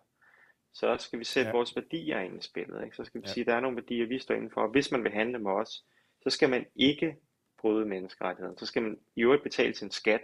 Så 0.74 0.96
skal 0.98 1.18
vi 1.18 1.24
sætte 1.24 1.48
ja. 1.48 1.56
vores 1.56 1.76
værdier 1.76 2.20
ind 2.20 2.38
i 2.38 2.42
spillet. 2.42 2.84
Ikke? 2.84 2.96
Så 2.96 3.04
skal 3.04 3.20
vi 3.20 3.26
ja. 3.26 3.32
sige, 3.32 3.42
at 3.42 3.46
der 3.46 3.54
er 3.54 3.60
nogle 3.60 3.76
værdier, 3.76 4.06
vi 4.06 4.18
står 4.18 4.34
indenfor. 4.34 4.60
Og 4.60 4.70
hvis 4.70 4.92
man 4.92 5.04
vil 5.04 5.12
handle 5.12 5.38
med 5.38 5.50
os, 5.50 5.84
så 6.22 6.30
skal 6.30 6.50
man 6.50 6.66
ikke 6.74 7.16
bryde 7.58 7.86
menneskerettigheden. 7.86 8.58
Så 8.58 8.66
skal 8.66 8.82
man 8.82 8.98
i 9.16 9.22
øvrigt 9.22 9.42
betale 9.42 9.74
sin 9.74 9.90
skat. 9.90 10.20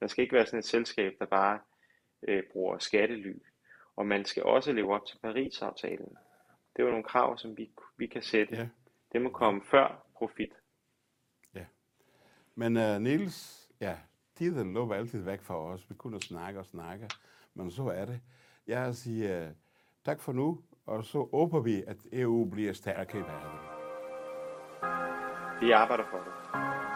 Der 0.00 0.06
skal 0.06 0.22
ikke 0.22 0.34
være 0.34 0.46
sådan 0.46 0.58
et 0.58 0.64
selskab, 0.64 1.12
der 1.18 1.26
bare 1.26 1.60
øh, 2.28 2.42
bruger 2.52 2.78
skattely. 2.78 3.34
Og 3.96 4.06
man 4.06 4.24
skal 4.24 4.42
også 4.42 4.72
leve 4.72 4.94
op 4.94 5.06
til 5.06 5.18
Paris-aftalen. 5.22 6.16
Det 6.76 6.82
er 6.82 6.84
jo 6.84 6.90
nogle 6.90 7.04
krav, 7.04 7.38
som 7.38 7.56
vi, 7.56 7.70
vi 7.96 8.06
kan 8.06 8.22
sætte. 8.22 8.56
Ja. 8.56 8.68
Det 9.12 9.22
må 9.22 9.30
komme 9.30 9.62
før 9.64 10.06
profit. 10.14 10.52
Ja. 11.54 11.64
Men 12.54 12.76
uh, 12.76 13.02
Niels, 13.02 13.70
ja, 13.80 13.98
tiden 14.34 14.74
lå 14.74 14.92
altid 14.92 15.22
væk 15.22 15.42
fra 15.42 15.58
os. 15.58 15.90
Vi 15.90 15.94
kunne 15.94 16.22
snakke 16.22 16.60
og 16.60 16.66
snakke, 16.66 17.10
men 17.54 17.70
så 17.70 17.82
er 17.82 18.04
det. 18.04 18.20
Jeg 18.66 18.94
siger 18.94 19.48
uh, 19.48 19.52
tak 20.04 20.20
for 20.20 20.32
nu, 20.32 20.58
og 20.86 21.04
så 21.04 21.28
håber 21.32 21.60
vi, 21.60 21.82
at 21.86 21.96
EU 22.12 22.50
bliver 22.50 22.72
stærkere 22.72 23.20
i 23.20 23.24
verden. 23.24 23.58
Vi 25.60 25.70
arbejder 25.70 26.04
for 26.10 26.18
det. 26.18 26.91